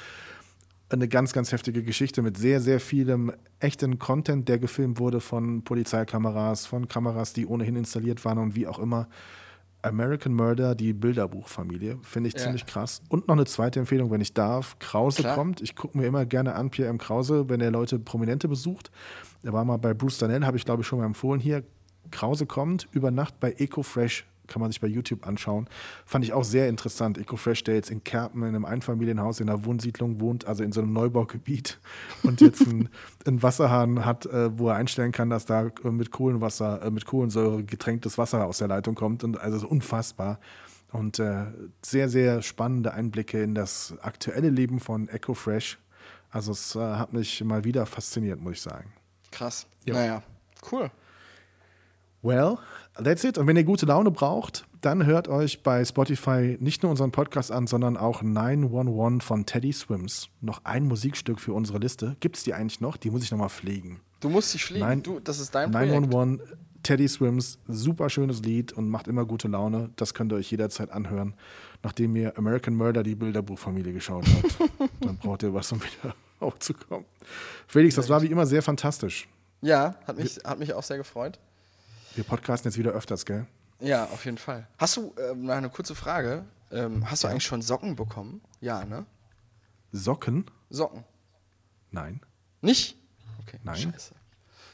[0.89, 5.65] eine ganz, ganz heftige Geschichte mit sehr, sehr vielem echten Content, der gefilmt wurde von
[5.65, 9.09] Polizeikameras, von Kameras, die ohnehin installiert waren und wie auch immer.
[9.87, 12.41] American Murder, die Bilderbuchfamilie, finde ich ja.
[12.41, 13.03] ziemlich krass.
[13.09, 14.79] Und noch eine zweite Empfehlung, wenn ich darf.
[14.79, 15.35] Krause Klar.
[15.35, 15.61] kommt.
[15.61, 16.99] Ich gucke mir immer gerne an Pierre M.
[16.99, 18.91] Krause, wenn er Leute Prominente besucht.
[19.43, 21.63] Er war mal bei Bruce Danell, habe ich glaube ich schon mal empfohlen hier.
[22.11, 25.69] Krause kommt über Nacht bei EcoFresh kann man sich bei YouTube anschauen.
[26.05, 27.19] Fand ich auch sehr interessant.
[27.19, 30.81] EcoFresh, der jetzt in Kerpen in einem Einfamilienhaus in einer Wohnsiedlung wohnt, also in so
[30.81, 31.79] einem Neubaugebiet
[32.23, 32.89] und jetzt einen,
[33.27, 37.07] einen Wasserhahn hat, äh, wo er einstellen kann, dass da äh, mit Kohlenwasser, äh, mit
[37.07, 39.25] Kohlensäure getränktes Wasser aus der Leitung kommt.
[39.25, 40.39] Und also so unfassbar.
[40.93, 41.47] Und äh,
[41.85, 45.79] sehr, sehr spannende Einblicke in das aktuelle Leben von EcoFresh.
[46.31, 48.93] Also es äh, hat mich mal wieder fasziniert, muss ich sagen.
[49.31, 49.67] Krass.
[49.85, 49.95] Ja.
[49.95, 50.23] Naja,
[50.71, 50.91] cool.
[52.23, 52.59] Well,
[53.03, 53.39] that's it.
[53.39, 57.53] Und wenn ihr gute Laune braucht, dann hört euch bei Spotify nicht nur unseren Podcast
[57.53, 60.29] an, sondern auch 911 von Teddy Swims.
[60.41, 62.17] Noch ein Musikstück für unsere Liste.
[62.21, 62.97] Gibt es die eigentlich noch?
[62.97, 64.01] Die muss ich nochmal pflegen.
[64.21, 64.85] Du musst sie pflegen.
[64.85, 66.59] Nein, du, das ist dein 911, Projekt.
[66.83, 69.91] Teddy Swims, super schönes Lied und macht immer gute Laune.
[69.97, 71.35] Das könnt ihr euch jederzeit anhören,
[71.83, 74.91] nachdem ihr American Murder, die Bilderbuchfamilie geschaut habt.
[75.01, 77.05] dann braucht ihr was, um wieder aufzukommen.
[77.67, 79.29] Felix, das war wie immer sehr fantastisch.
[79.63, 81.41] Ja, hat mich, hat mich auch sehr gefreut.
[82.17, 83.47] Wir podcasten jetzt wieder öfters, gell?
[83.79, 84.67] Ja, auf jeden Fall.
[84.79, 88.41] Hast du, äh, eine kurze Frage, ähm, hast du eigentlich schon Socken bekommen?
[88.63, 89.05] Ja, ne?
[89.93, 90.51] Socken?
[90.71, 91.05] Socken.
[91.91, 92.23] Nein.
[92.63, 92.97] Nicht?
[93.43, 93.77] Okay, Nein.
[93.77, 94.15] scheiße.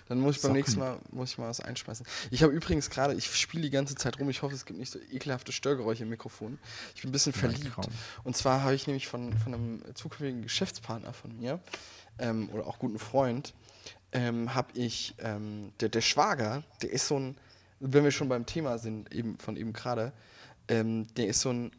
[0.06, 0.56] Dann muss ich beim Socken.
[0.56, 2.06] nächsten Mal muss ich mal was einschmeißen.
[2.30, 4.92] Ich habe übrigens gerade, ich spiele die ganze Zeit rum, ich hoffe, es gibt nicht
[4.92, 6.60] so ekelhafte Störgeräusche im Mikrofon.
[6.94, 7.88] Ich bin ein bisschen verliebt.
[8.22, 11.58] Und zwar habe ich nämlich von, von einem zukünftigen Geschäftspartner von mir
[12.18, 13.52] ähm, oder auch guten Freund,
[14.12, 17.36] ähm, habe ich, ähm, der, der Schwager, der ist so ein,
[17.80, 20.12] wenn wir schon beim Thema sind, eben von eben gerade,
[20.68, 21.72] ähm, der ist so ein,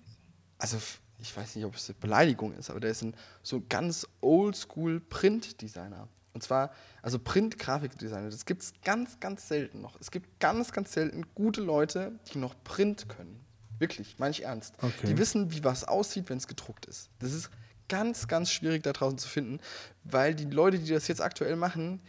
[0.57, 0.77] also
[1.19, 4.99] ich weiß nicht, ob es eine Beleidigung ist, aber der ist ein so ganz oldschool
[4.99, 6.07] Print-Designer.
[6.33, 6.71] Und zwar,
[7.01, 9.99] also Print-Grafikdesigner, das gibt es ganz, ganz selten noch.
[10.01, 13.39] Es gibt ganz, ganz selten gute Leute, die noch Print können.
[13.79, 14.75] Wirklich, meine ich ernst.
[14.81, 15.07] Okay.
[15.07, 17.09] Die wissen, wie was aussieht, wenn es gedruckt ist.
[17.19, 17.49] Das ist
[17.87, 19.59] ganz, ganz schwierig da draußen zu finden,
[20.03, 22.01] weil die Leute, die das jetzt aktuell machen,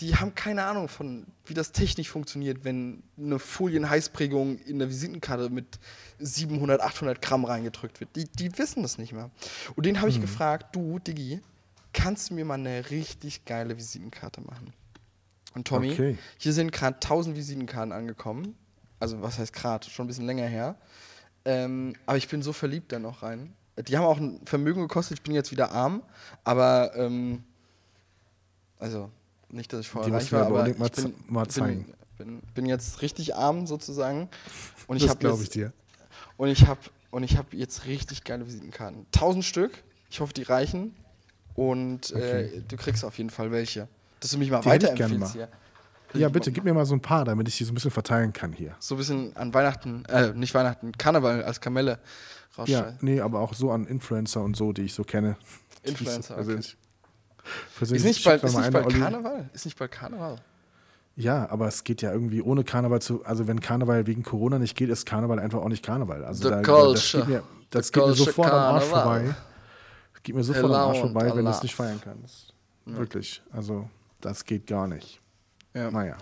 [0.00, 5.48] die haben keine Ahnung von, wie das technisch funktioniert, wenn eine Folienheißprägung in der Visitenkarte
[5.48, 5.78] mit
[6.18, 8.14] 700, 800 Gramm reingedrückt wird.
[8.14, 9.30] Die, die wissen das nicht mehr.
[9.74, 10.22] Und den habe ich mhm.
[10.22, 11.40] gefragt, du, Diggi,
[11.94, 14.74] kannst du mir mal eine richtig geile Visitenkarte machen?
[15.54, 16.18] Und Tommy, okay.
[16.36, 18.54] hier sind gerade 1000 Visitenkarten angekommen.
[19.00, 19.88] Also was heißt gerade?
[19.88, 20.76] Schon ein bisschen länger her.
[21.46, 23.54] Ähm, aber ich bin so verliebt da noch rein.
[23.78, 25.18] Die haben auch ein Vermögen gekostet.
[25.18, 26.02] Ich bin jetzt wieder arm.
[26.44, 27.44] Aber, ähm,
[28.78, 29.10] also
[29.48, 31.86] nicht, dass ich vorher reich war, aber ich bin, mal zeigen.
[32.18, 34.28] Bin, bin, bin, jetzt richtig arm sozusagen.
[34.86, 35.72] Und das glaube ich dir.
[36.36, 36.80] Und ich habe
[37.10, 39.06] und ich habe jetzt richtig geile Visitenkarten.
[39.10, 39.82] Tausend Stück.
[40.10, 40.94] Ich hoffe, die reichen.
[41.54, 42.42] Und äh, okay.
[42.58, 43.88] äh, du kriegst auf jeden Fall welche.
[44.20, 45.48] Dass du mich mal weiterempfiehlst hier.
[46.14, 48.32] Ja, bitte, gib mir mal so ein paar, damit ich die so ein bisschen verteilen
[48.32, 48.74] kann hier.
[48.78, 51.98] So ein bisschen an Weihnachten, äh, nicht Weihnachten, Karneval als Kamelle
[52.56, 52.92] rausschneiden.
[52.92, 55.36] Ja, nee, aber auch so an Influencer und so, die ich so kenne.
[55.82, 56.60] Influencer, okay.
[57.80, 59.50] Ist nicht bald, ist nicht bald Karneval?
[59.52, 60.36] Ist nicht bald Karneval?
[61.16, 63.24] Ja, aber es geht ja irgendwie ohne Karneval zu.
[63.24, 66.24] Also, wenn Karneval wegen Corona nicht geht, ist Karneval einfach auch nicht Karneval.
[66.24, 68.68] Also, da, das geht mir, das geht mir sofort Karneval.
[68.68, 69.34] am Arsch vorbei.
[70.12, 72.52] Das geht mir sofort am Arsch vorbei, wenn du es nicht feiern kannst.
[72.84, 72.98] Ja.
[72.98, 73.42] Wirklich.
[73.50, 73.88] Also,
[74.20, 75.20] das geht gar nicht.
[75.72, 75.90] Ja.
[75.90, 76.16] Naja.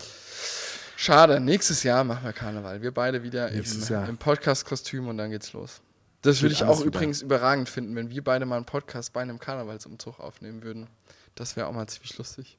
[0.95, 1.41] Schade.
[1.41, 2.81] Nächstes Jahr machen wir Karneval.
[2.81, 3.63] Wir beide wieder im,
[4.07, 5.81] im Podcast-Kostüm und dann geht's los.
[6.21, 9.39] Das würde ich auch übrigens überragend finden, wenn wir beide mal einen Podcast bei einem
[9.39, 10.87] Karnevalsumzug aufnehmen würden.
[11.35, 12.57] Das wäre auch mal ziemlich lustig.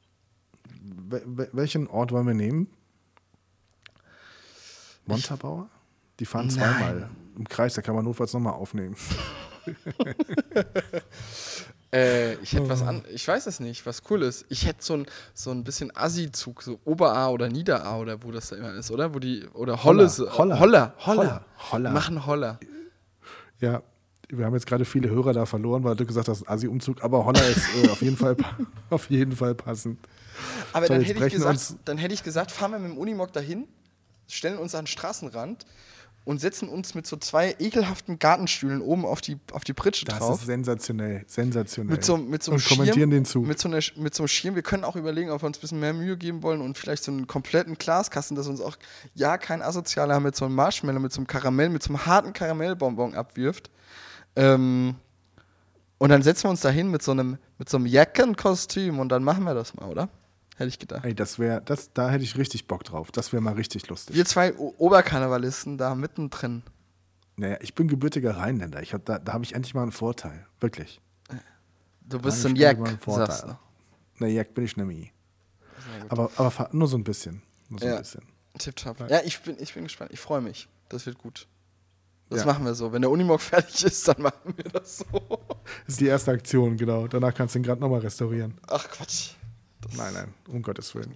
[0.71, 2.69] welchen Ort wollen wir nehmen?
[5.07, 5.69] Montabaur?
[6.19, 8.97] Die fahren zweimal im Kreis, da kann man notfalls nochmal aufnehmen.
[11.93, 14.47] äh, ich hätte was an, ich weiß es nicht, was cool ist.
[14.49, 18.49] Ich hätte so ein, so ein bisschen Assi-Zug, so Ober-A oder Nieder-A oder wo das
[18.49, 19.15] da immer ist, oder?
[19.15, 21.91] Wo die, oder Holle, Holler, Holler, Holler, Holler, Holler.
[21.91, 22.59] Machen Holler.
[23.61, 23.83] Ja,
[24.29, 27.43] wir haben jetzt gerade viele Hörer da verloren, weil du gesagt hast, Asi-Umzug, aber Honda
[27.43, 28.37] ist äh, auf, jeden Fall,
[28.91, 29.99] auf jeden Fall passend.
[30.73, 33.33] Aber so, dann, hätte ich gesagt, dann hätte ich gesagt, fahren wir mit dem Unimog
[33.33, 33.69] dahin,
[34.29, 35.67] stellen uns an den Straßenrand
[36.25, 40.19] und setzen uns mit so zwei ekelhaften Gartenstühlen oben auf die, auf die Pritsche das
[40.19, 40.31] drauf.
[40.33, 41.95] Das ist sensationell, sensationell.
[41.95, 43.47] Mit so, mit so einem und Schirm, kommentieren den Zug.
[43.47, 44.57] Mit so, einer, mit so einem Schirm.
[44.57, 47.05] Wir können auch überlegen, ob wir uns ein bisschen mehr Mühe geben wollen und vielleicht
[47.05, 48.77] so einen kompletten Glaskasten, dass uns auch
[49.15, 52.33] ja kein Asozialer mit so einem Marshmallow, mit so einem Karamell, mit so einem harten
[52.33, 53.71] Karamellbonbon abwirft.
[54.37, 54.95] Ähm,
[55.99, 59.09] und dann setzen wir uns da hin mit so einem, mit so einem Jackenkostüm und
[59.09, 60.09] dann machen wir das mal, oder?
[60.57, 61.05] Hätte ich gedacht.
[61.05, 63.13] Ey, das wäre, das, da hätte ich richtig Bock drauf.
[63.13, 64.17] Das wäre mal richtig lustig.
[64.17, 66.63] Wir zwei o Oberkarnevalisten da mittendrin.
[67.37, 68.83] Naja, ich bin gebürtiger Rheinländer.
[68.83, 70.47] Ich hab, da da habe ich endlich mal einen Vorteil.
[70.61, 71.01] Wirklich.
[72.09, 73.59] Du bist ein Jack, sagst du.
[74.19, 75.13] Ne, Jack bin ich nämlich.
[76.09, 77.43] Aber, aber nur so ein bisschen.
[77.69, 77.95] Nur so Ja.
[77.97, 78.23] ein bisschen.
[78.59, 79.11] Tipptopp.
[79.11, 80.11] Ja, ich bin, ich bin gespannt.
[80.13, 80.69] Ich freue mich.
[80.89, 81.47] Das wird gut.
[82.29, 82.47] Das Ja.
[82.47, 82.93] machen wir so.
[82.93, 85.05] Wenn der Unimog fertig ist, dann machen wir das so.
[85.11, 87.07] Das ist die erste Aktion, genau.
[87.07, 88.55] Danach kannst du ihn gerade nochmal restaurieren.
[88.69, 89.31] Ach Quatsch.
[89.97, 91.15] Nein, nein, um Gottes Willen.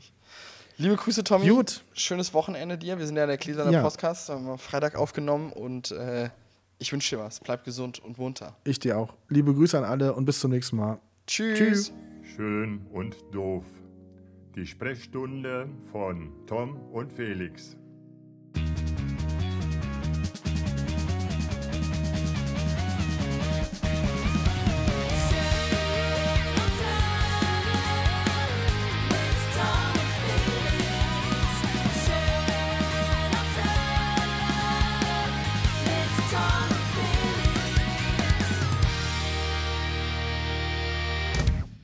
[0.77, 1.49] Liebe Grüße, Tommy.
[1.49, 1.83] Gut.
[1.93, 2.99] Schönes Wochenende dir.
[2.99, 3.83] Wir sind ja der Gläserner Ja.
[3.83, 4.29] Podcast.
[4.29, 6.31] Haben wir Freitag aufgenommen und äh,
[6.79, 7.41] ich wünsche dir was.
[7.41, 8.57] Bleib gesund und munter.
[8.65, 9.13] Ich dir auch.
[9.29, 10.99] Liebe Grüße an alle und bis zum nächsten Mal.
[11.27, 11.59] Tschüss.
[11.59, 11.93] Tschüss.
[12.37, 13.65] Schön und doof.
[14.55, 17.77] Die Sprechstunde von Tom und Felix.